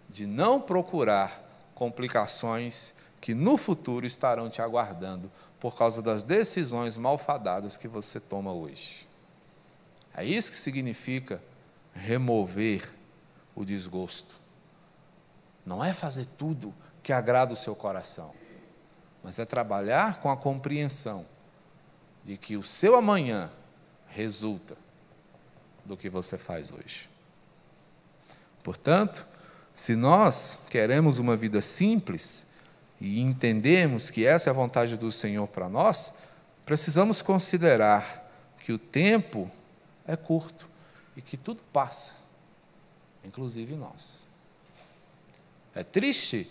de 0.07 0.27
não 0.27 0.61
procurar 0.61 1.43
complicações 1.73 2.93
que 3.19 3.33
no 3.33 3.57
futuro 3.57 4.05
estarão 4.05 4.51
te 4.51 4.61
aguardando 4.61 5.31
por 5.59 5.75
causa 5.75 5.99
das 5.99 6.21
decisões 6.21 6.95
malfadadas 6.95 7.75
que 7.75 7.87
você 7.87 8.19
toma 8.19 8.53
hoje. 8.53 9.07
É 10.15 10.23
isso 10.23 10.51
que 10.51 10.59
significa 10.59 11.41
remover 11.91 12.93
o 13.55 13.65
desgosto. 13.65 14.44
Não 15.65 15.83
é 15.83 15.93
fazer 15.93 16.25
tudo 16.37 16.73
que 17.01 17.11
agrada 17.11 17.53
o 17.53 17.57
seu 17.57 17.75
coração, 17.75 18.33
mas 19.23 19.39
é 19.39 19.45
trabalhar 19.45 20.19
com 20.19 20.29
a 20.29 20.37
compreensão 20.37 21.25
de 22.23 22.37
que 22.37 22.57
o 22.57 22.63
seu 22.63 22.95
amanhã 22.95 23.51
resulta 24.07 24.77
do 25.83 25.95
que 25.95 26.09
você 26.09 26.37
faz 26.37 26.71
hoje. 26.71 27.09
Portanto, 28.63 29.25
se 29.75 29.95
nós 29.95 30.63
queremos 30.69 31.19
uma 31.19 31.35
vida 31.35 31.61
simples 31.61 32.47
e 32.99 33.19
entendemos 33.19 34.09
que 34.09 34.25
essa 34.25 34.49
é 34.49 34.51
a 34.51 34.53
vontade 34.53 34.97
do 34.97 35.11
Senhor 35.11 35.47
para 35.47 35.69
nós, 35.69 36.15
precisamos 36.65 37.21
considerar 37.21 38.25
que 38.57 38.71
o 38.71 38.77
tempo 38.79 39.51
é 40.07 40.15
curto 40.15 40.67
e 41.15 41.21
que 41.21 41.37
tudo 41.37 41.61
passa, 41.71 42.15
inclusive 43.23 43.75
nós. 43.75 44.25
É 45.75 45.83
triste 45.83 46.49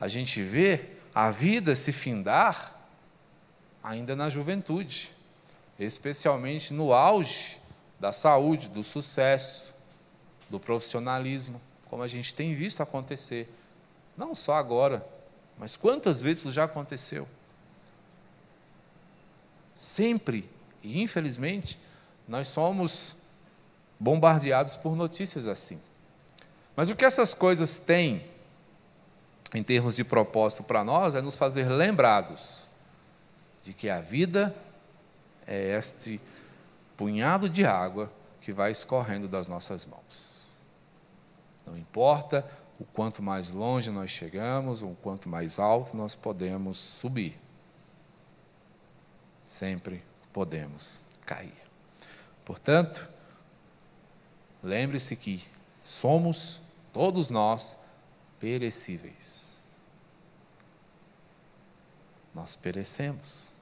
a 0.00 0.08
gente 0.08 0.42
ver 0.42 1.00
a 1.14 1.30
vida 1.30 1.76
se 1.76 1.92
findar 1.92 2.74
ainda 3.82 4.16
na 4.16 4.28
juventude, 4.28 5.12
especialmente 5.78 6.72
no 6.74 6.92
auge 6.92 7.60
da 8.00 8.12
saúde, 8.12 8.68
do 8.68 8.82
sucesso, 8.82 9.72
do 10.50 10.58
profissionalismo, 10.58 11.60
como 11.88 12.02
a 12.02 12.08
gente 12.08 12.34
tem 12.34 12.54
visto 12.54 12.82
acontecer, 12.82 13.48
não 14.16 14.34
só 14.34 14.54
agora, 14.54 15.06
mas 15.56 15.76
quantas 15.76 16.20
vezes 16.20 16.40
isso 16.40 16.52
já 16.52 16.64
aconteceu? 16.64 17.28
Sempre, 19.74 20.48
e 20.82 21.00
infelizmente, 21.00 21.78
nós 22.26 22.48
somos 22.48 23.14
bombardeados 23.98 24.76
por 24.76 24.96
notícias 24.96 25.46
assim. 25.46 25.80
Mas 26.74 26.88
o 26.90 26.96
que 26.96 27.04
essas 27.04 27.34
coisas 27.34 27.78
têm 27.78 28.33
em 29.54 29.62
termos 29.62 29.94
de 29.94 30.02
propósito 30.02 30.64
para 30.64 30.82
nós 30.82 31.14
é 31.14 31.22
nos 31.22 31.36
fazer 31.36 31.68
lembrados 31.68 32.68
de 33.62 33.72
que 33.72 33.88
a 33.88 34.00
vida 34.00 34.54
é 35.46 35.76
este 35.78 36.20
punhado 36.96 37.48
de 37.48 37.64
água 37.64 38.12
que 38.40 38.52
vai 38.52 38.72
escorrendo 38.72 39.28
das 39.28 39.46
nossas 39.46 39.86
mãos. 39.86 40.54
Não 41.64 41.78
importa 41.78 42.44
o 42.78 42.84
quanto 42.84 43.22
mais 43.22 43.50
longe 43.50 43.90
nós 43.90 44.10
chegamos, 44.10 44.82
ou 44.82 44.92
o 44.92 44.96
quanto 44.96 45.28
mais 45.28 45.58
alto 45.58 45.96
nós 45.96 46.14
podemos 46.14 46.76
subir. 46.76 47.38
Sempre 49.44 50.02
podemos 50.32 51.02
cair. 51.24 51.54
Portanto, 52.44 53.08
lembre-se 54.62 55.14
que 55.16 55.42
somos, 55.82 56.60
todos 56.92 57.28
nós, 57.28 57.76
perecíveis. 58.44 59.64
Nós 62.34 62.54
perecemos. 62.54 63.52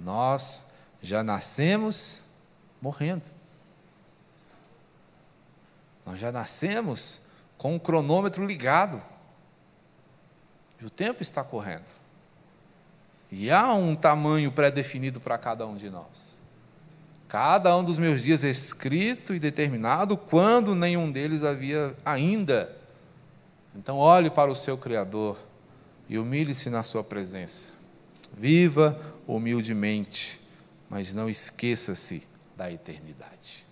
Nós 0.00 0.72
já 1.00 1.22
nascemos 1.22 2.24
morrendo. 2.82 3.30
Nós 6.04 6.18
já 6.18 6.32
nascemos 6.32 7.20
com 7.56 7.76
o 7.76 7.78
cronômetro 7.78 8.44
ligado. 8.44 9.00
E 10.80 10.84
o 10.84 10.90
tempo 10.90 11.22
está 11.22 11.44
correndo. 11.44 11.94
E 13.30 13.48
há 13.48 13.72
um 13.74 13.94
tamanho 13.94 14.50
pré-definido 14.50 15.20
para 15.20 15.38
cada 15.38 15.64
um 15.68 15.76
de 15.76 15.88
nós. 15.88 16.42
Cada 17.28 17.76
um 17.76 17.84
dos 17.84 17.96
meus 17.96 18.24
dias 18.24 18.42
é 18.42 18.50
escrito 18.50 19.34
e 19.34 19.38
determinado, 19.38 20.16
quando 20.16 20.74
nenhum 20.74 21.12
deles 21.12 21.44
havia 21.44 21.94
ainda. 22.04 22.76
Então, 23.78 23.96
olhe 23.96 24.28
para 24.28 24.50
o 24.50 24.56
seu 24.56 24.76
Criador 24.76 25.38
e 26.08 26.18
humilhe-se 26.18 26.68
na 26.68 26.82
sua 26.82 27.04
presença. 27.04 27.70
Viva 28.36 29.00
humildemente, 29.24 30.40
mas 30.90 31.14
não 31.14 31.30
esqueça-se 31.30 32.26
da 32.56 32.72
eternidade. 32.72 33.64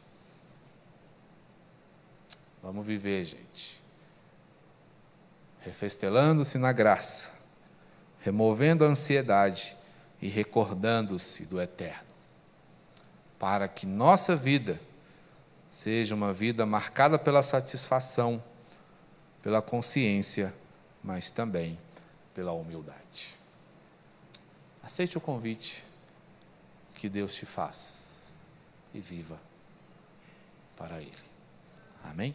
Vamos 2.63 2.87
viver, 2.87 3.25
gente. 3.25 3.83
Refestelando-se 5.61 6.57
na 6.57 6.71
graça, 6.71 7.33
removendo 8.21 8.85
a 8.85 8.89
ansiedade 8.89 9.77
e 10.23 10.29
recordando-se 10.29 11.45
do 11.47 11.61
eterno. 11.61 12.07
Para 13.41 13.67
que 13.67 13.87
nossa 13.87 14.37
vida 14.37 14.81
seja 15.69 16.15
uma 16.15 16.33
vida 16.33 16.65
marcada 16.65 17.19
pela 17.19 17.43
satisfação, 17.43 18.41
pela 19.47 19.63
consciência, 19.63 20.53
mas 21.05 21.31
também 21.31 21.79
pela 22.35 22.51
humildade. 22.51 23.37
Aceite 24.83 25.17
o 25.17 25.21
convite 25.21 25.85
que 26.97 27.09
Deus 27.09 27.33
te 27.33 27.47
faz 27.47 28.33
e 28.93 28.99
viva 28.99 29.41
para 30.77 31.01
Ele. 31.01 31.13
Amém? 32.03 32.35